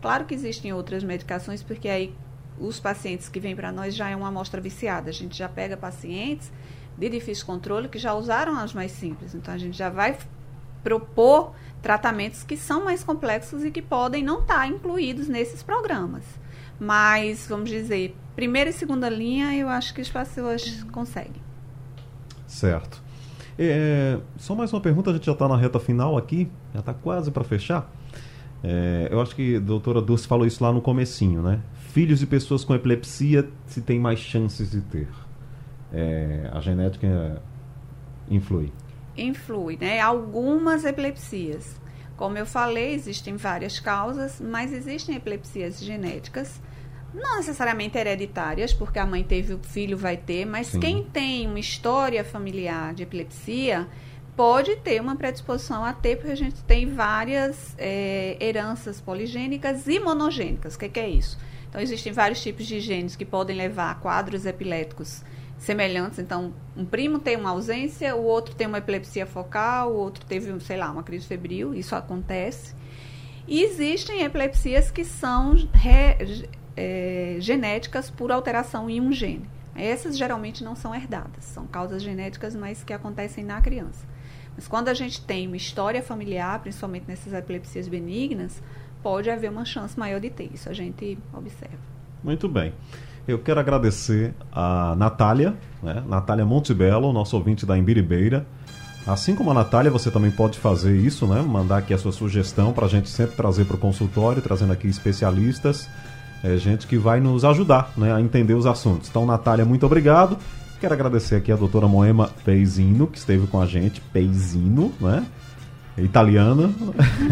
Claro 0.00 0.24
que 0.24 0.34
existem 0.34 0.72
outras 0.72 1.04
medicações, 1.04 1.62
porque 1.62 1.88
aí 1.88 2.14
os 2.58 2.80
pacientes 2.80 3.28
que 3.28 3.38
vêm 3.38 3.54
para 3.54 3.70
nós 3.70 3.94
já 3.94 4.08
é 4.08 4.16
uma 4.16 4.28
amostra 4.28 4.60
viciada. 4.60 5.10
A 5.10 5.12
gente 5.12 5.36
já 5.36 5.48
pega 5.48 5.76
pacientes 5.76 6.50
de 6.96 7.08
difícil 7.08 7.46
controle 7.46 7.88
que 7.88 7.98
já 7.98 8.14
usaram 8.14 8.58
as 8.58 8.72
mais 8.72 8.92
simples. 8.92 9.34
Então 9.34 9.52
a 9.52 9.58
gente 9.58 9.76
já 9.76 9.90
vai 9.90 10.18
propor 10.82 11.52
tratamentos 11.82 12.42
que 12.42 12.56
são 12.56 12.84
mais 12.84 13.04
complexos 13.04 13.64
e 13.64 13.70
que 13.70 13.82
podem 13.82 14.22
não 14.22 14.40
estar 14.40 14.60
tá 14.60 14.66
incluídos 14.66 15.28
nesses 15.28 15.62
programas. 15.62 16.24
Mas, 16.78 17.46
vamos 17.46 17.68
dizer, 17.68 18.16
primeira 18.34 18.70
e 18.70 18.72
segunda 18.72 19.08
linha, 19.08 19.54
eu 19.54 19.68
acho 19.68 19.92
que 19.92 20.00
as 20.00 20.08
pessoas 20.08 20.82
conseguem. 20.84 21.42
Certo. 22.46 23.02
É, 23.62 24.18
só 24.38 24.54
mais 24.54 24.72
uma 24.72 24.80
pergunta, 24.80 25.10
a 25.10 25.12
gente 25.12 25.26
já 25.26 25.32
está 25.32 25.46
na 25.46 25.54
reta 25.54 25.78
final 25.78 26.16
aqui, 26.16 26.50
já 26.72 26.80
está 26.80 26.94
quase 26.94 27.30
para 27.30 27.44
fechar. 27.44 27.92
É, 28.64 29.08
eu 29.10 29.20
acho 29.20 29.36
que 29.36 29.56
a 29.56 29.60
doutora 29.60 30.00
Dulce 30.00 30.26
falou 30.26 30.46
isso 30.46 30.64
lá 30.64 30.72
no 30.72 30.80
comecinho, 30.80 31.42
né? 31.42 31.60
Filhos 31.92 32.20
de 32.20 32.26
pessoas 32.26 32.64
com 32.64 32.74
epilepsia 32.74 33.46
se 33.66 33.82
tem 33.82 34.00
mais 34.00 34.18
chances 34.18 34.70
de 34.70 34.80
ter. 34.80 35.08
É, 35.92 36.48
a 36.50 36.60
genética 36.60 37.42
influi. 38.30 38.72
Influi, 39.14 39.76
né? 39.78 40.00
Algumas 40.00 40.86
epilepsias. 40.86 41.78
Como 42.16 42.38
eu 42.38 42.46
falei, 42.46 42.94
existem 42.94 43.36
várias 43.36 43.78
causas, 43.78 44.40
mas 44.40 44.72
existem 44.72 45.16
epilepsias 45.16 45.78
genéticas, 45.82 46.62
não 47.12 47.36
necessariamente 47.36 47.98
hereditárias, 47.98 48.72
porque 48.72 48.98
a 48.98 49.06
mãe 49.06 49.24
teve, 49.24 49.54
o 49.54 49.58
filho 49.58 49.96
vai 49.96 50.16
ter, 50.16 50.44
mas 50.44 50.68
Sim. 50.68 50.80
quem 50.80 51.04
tem 51.04 51.46
uma 51.46 51.58
história 51.58 52.24
familiar 52.24 52.94
de 52.94 53.02
epilepsia, 53.02 53.88
pode 54.36 54.76
ter 54.76 55.00
uma 55.00 55.16
predisposição 55.16 55.84
a 55.84 55.92
ter, 55.92 56.16
porque 56.16 56.32
a 56.32 56.36
gente 56.36 56.62
tem 56.62 56.86
várias 56.86 57.74
é, 57.76 58.36
heranças 58.40 59.00
poligênicas 59.00 59.86
e 59.86 59.98
monogênicas. 59.98 60.76
O 60.76 60.78
que, 60.78 60.88
que, 60.88 61.00
é 61.00 61.08
isso? 61.08 61.38
Então, 61.68 61.80
existem 61.80 62.12
vários 62.12 62.42
tipos 62.42 62.66
de 62.66 62.80
genes 62.80 63.16
que 63.16 63.24
podem 63.24 63.56
levar 63.56 63.90
a 63.90 63.94
quadros 63.96 64.46
epiléticos 64.46 65.22
semelhantes. 65.58 66.18
Então, 66.18 66.54
um 66.76 66.84
primo 66.86 67.18
tem 67.18 67.36
uma 67.36 67.50
ausência, 67.50 68.16
o 68.16 68.24
outro 68.24 68.54
tem 68.54 68.66
uma 68.66 68.78
epilepsia 68.78 69.26
focal, 69.26 69.92
o 69.92 69.96
outro 69.96 70.24
teve, 70.24 70.58
sei 70.60 70.76
lá, 70.76 70.90
uma 70.90 71.02
crise 71.02 71.26
febril. 71.26 71.74
Isso 71.74 71.94
acontece. 71.94 72.74
E 73.46 73.62
existem 73.62 74.22
epilepsias 74.22 74.90
que 74.90 75.04
são 75.04 75.54
re, 75.74 76.48
é, 76.76 77.36
genéticas 77.40 78.10
por 78.10 78.30
alteração 78.32 78.88
em 78.88 79.00
um 79.00 79.12
gene. 79.12 79.48
Essas 79.74 80.18
geralmente 80.18 80.64
não 80.64 80.74
são 80.74 80.94
herdadas, 80.94 81.44
são 81.44 81.66
causas 81.66 82.02
genéticas, 82.02 82.54
mas 82.54 82.82
que 82.82 82.92
acontecem 82.92 83.44
na 83.44 83.60
criança. 83.60 84.04
Mas 84.54 84.66
quando 84.68 84.88
a 84.88 84.94
gente 84.94 85.22
tem 85.22 85.46
uma 85.46 85.56
história 85.56 86.02
familiar, 86.02 86.60
principalmente 86.60 87.04
nessas 87.06 87.32
epilepsias 87.32 87.88
benignas, 87.88 88.62
pode 89.02 89.30
haver 89.30 89.50
uma 89.50 89.64
chance 89.64 89.98
maior 89.98 90.20
de 90.20 90.30
ter. 90.30 90.50
Isso 90.52 90.68
a 90.68 90.72
gente 90.72 91.16
observa. 91.32 91.78
Muito 92.22 92.48
bem. 92.48 92.74
Eu 93.26 93.38
quero 93.38 93.60
agradecer 93.60 94.34
a 94.50 94.94
Natália, 94.96 95.54
né? 95.82 96.02
Natália 96.06 96.44
Montebello, 96.44 97.12
nosso 97.12 97.36
ouvinte 97.36 97.64
da 97.64 97.78
Embiribeira. 97.78 98.46
Assim 99.06 99.34
como 99.34 99.50
a 99.50 99.54
Natália, 99.54 99.90
você 99.90 100.10
também 100.10 100.30
pode 100.30 100.58
fazer 100.58 100.96
isso, 100.96 101.26
né? 101.26 101.40
Mandar 101.40 101.78
aqui 101.78 101.94
a 101.94 101.98
sua 101.98 102.12
sugestão 102.12 102.72
para 102.72 102.86
a 102.86 102.88
gente 102.88 103.08
sempre 103.08 103.36
trazer 103.36 103.64
para 103.64 103.76
o 103.76 103.78
consultório, 103.78 104.42
trazendo 104.42 104.72
aqui 104.72 104.88
especialistas, 104.88 105.88
é, 106.42 106.56
gente 106.56 106.86
que 106.86 106.96
vai 106.96 107.20
nos 107.20 107.44
ajudar 107.44 107.92
né, 107.96 108.12
a 108.12 108.20
entender 108.20 108.54
os 108.54 108.66
assuntos. 108.66 109.08
Então, 109.08 109.26
Natália, 109.26 109.64
muito 109.64 109.84
obrigado. 109.86 110.36
Quero 110.80 110.94
agradecer 110.94 111.36
aqui 111.36 111.52
a 111.52 111.56
doutora 111.56 111.86
Moema 111.86 112.30
Peisino, 112.42 113.06
que 113.06 113.18
esteve 113.18 113.46
com 113.46 113.60
a 113.60 113.66
gente, 113.66 114.00
Peisino, 114.00 114.92
né? 114.98 115.26
Italiana, 115.98 116.70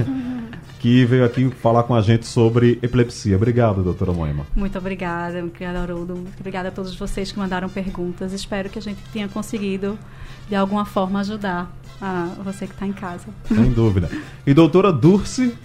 que 0.78 1.06
veio 1.06 1.24
aqui 1.24 1.50
falar 1.50 1.84
com 1.84 1.94
a 1.94 2.02
gente 2.02 2.26
sobre 2.26 2.78
epilepsia. 2.82 3.36
Obrigado, 3.36 3.82
doutora 3.82 4.12
Moema. 4.12 4.46
Muito 4.54 4.76
obrigada, 4.76 5.38
obrigada, 5.42 5.80
Haroldo. 5.80 6.14
Muito 6.14 6.38
obrigada 6.38 6.68
a 6.68 6.72
todos 6.72 6.94
vocês 6.94 7.32
que 7.32 7.38
mandaram 7.38 7.70
perguntas. 7.70 8.34
Espero 8.34 8.68
que 8.68 8.78
a 8.78 8.82
gente 8.82 9.00
tenha 9.12 9.28
conseguido, 9.28 9.98
de 10.46 10.54
alguma 10.54 10.84
forma, 10.84 11.20
ajudar 11.20 11.72
a 12.02 12.34
você 12.44 12.66
que 12.66 12.74
está 12.74 12.86
em 12.86 12.92
casa. 12.92 13.28
Sem 13.46 13.72
dúvida. 13.72 14.10
E 14.46 14.52
doutora 14.52 14.92
Dulce, 14.92 15.56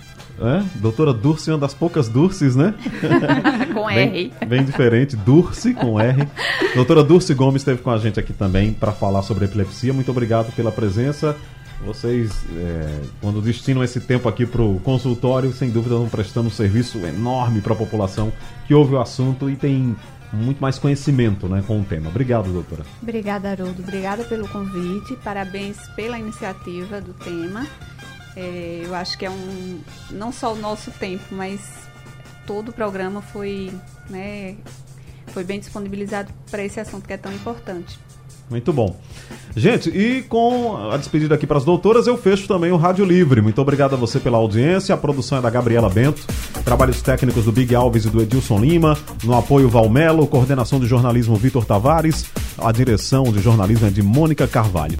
é? 0.47 0.63
Doutora 0.75 1.13
Durce, 1.13 1.51
uma 1.51 1.58
das 1.58 1.73
poucas 1.73 2.08
Durces, 2.08 2.56
né? 2.56 2.73
com 3.73 3.89
R. 3.89 4.32
Bem, 4.39 4.47
bem, 4.47 4.63
diferente, 4.63 5.15
Durce 5.15 5.73
com 5.73 5.99
R. 5.99 6.27
Doutora 6.75 7.03
Durce 7.03 7.34
Gomes 7.34 7.62
esteve 7.62 7.82
com 7.82 7.91
a 7.91 7.97
gente 7.97 8.19
aqui 8.19 8.34
também 8.34 8.73
para 8.73 8.91
falar 8.91 9.21
sobre 9.23 9.45
epilepsia. 9.45 9.93
Muito 9.93 10.12
obrigado 10.12 10.53
pela 10.53 10.71
presença. 10.71 11.36
Vocês, 11.86 12.45
é, 12.56 13.01
quando 13.19 13.41
destinam 13.41 13.84
esse 13.84 13.99
tempo 13.99 14.29
aqui 14.29 14.45
para 14.45 14.62
o 14.62 14.79
consultório, 14.79 15.51
sem 15.51 15.69
dúvida 15.69 15.95
estão 15.95 16.10
prestando 16.10 16.47
um 16.47 16.51
serviço 16.51 16.99
enorme 16.99 17.60
para 17.60 17.73
a 17.73 17.75
população 17.75 18.32
que 18.65 18.73
ouve 18.73 18.95
o 18.95 19.01
assunto 19.01 19.49
e 19.49 19.56
tem 19.56 19.95
muito 20.32 20.60
mais 20.60 20.79
conhecimento 20.79 21.47
né, 21.47 21.63
com 21.65 21.79
o 21.79 21.84
tema. 21.84 22.10
Obrigado, 22.10 22.51
doutora. 22.51 22.84
Obrigada, 23.01 23.51
Haroldo. 23.51 23.82
Obrigada 23.82 24.23
pelo 24.23 24.47
convite. 24.47 25.15
Parabéns 25.23 25.77
pela 25.95 26.17
iniciativa 26.17 26.99
do 26.99 27.13
tema. 27.13 27.67
É, 28.36 28.82
eu 28.84 28.96
acho 28.96 29.17
que 29.17 29.26
é 29.26 29.30
um. 29.30 29.80
Não 30.10 30.32
só 30.32 30.54
o 30.54 30.56
nosso 30.56 30.91
tempo, 30.91 31.24
mas 31.32 31.62
todo 32.46 32.69
o 32.69 32.74
programa 32.74 33.22
foi, 33.22 33.72
né, 34.10 34.56
foi 35.28 35.43
bem 35.43 35.60
disponibilizado 35.60 36.32
para 36.50 36.63
esse 36.63 36.80
assunto 36.80 37.08
que 37.08 37.13
é 37.13 37.17
tão 37.17 37.32
importante. 37.32 38.00
Muito 38.50 38.74
bom. 38.74 39.00
Gente, 39.56 39.89
e 39.89 40.22
com 40.24 40.76
a 40.91 40.98
despedida 40.98 41.34
aqui 41.36 41.48
para 41.48 41.58
as 41.58 41.65
doutoras, 41.65 42.08
eu 42.08 42.17
fecho 42.17 42.48
também 42.48 42.72
o 42.72 42.78
Rádio 42.78 43.06
Livre. 43.06 43.41
Muito 43.41 43.60
obrigado 43.62 43.93
a 43.93 43.98
você 43.98 44.19
pela 44.19 44.38
audiência. 44.38 44.93
A 44.93 44.98
produção 44.98 45.38
é 45.38 45.41
da 45.41 45.50
Gabriela 45.50 45.89
Bento, 45.89 46.26
trabalhos 46.63 47.02
técnicos 47.02 47.46
do 47.46 47.52
Big 47.52 47.74
Alves 47.74 48.06
e 48.06 48.10
do 48.10 48.22
Edilson 48.22 48.60
Lima, 48.60 48.98
no 49.24 49.36
apoio 49.36 49.69
Valmelo, 49.69 50.28
coordenação 50.28 50.80
de 50.80 50.86
jornalismo 50.86 51.36
Vitor 51.36 51.65
Tavares, 51.65 52.26
a 52.58 52.72
direção 52.72 53.24
de 53.24 53.39
jornalismo 53.39 53.88
é 53.88 53.89
de 53.89 54.04
Mônica 54.04 54.48
Carvalho. 54.48 55.00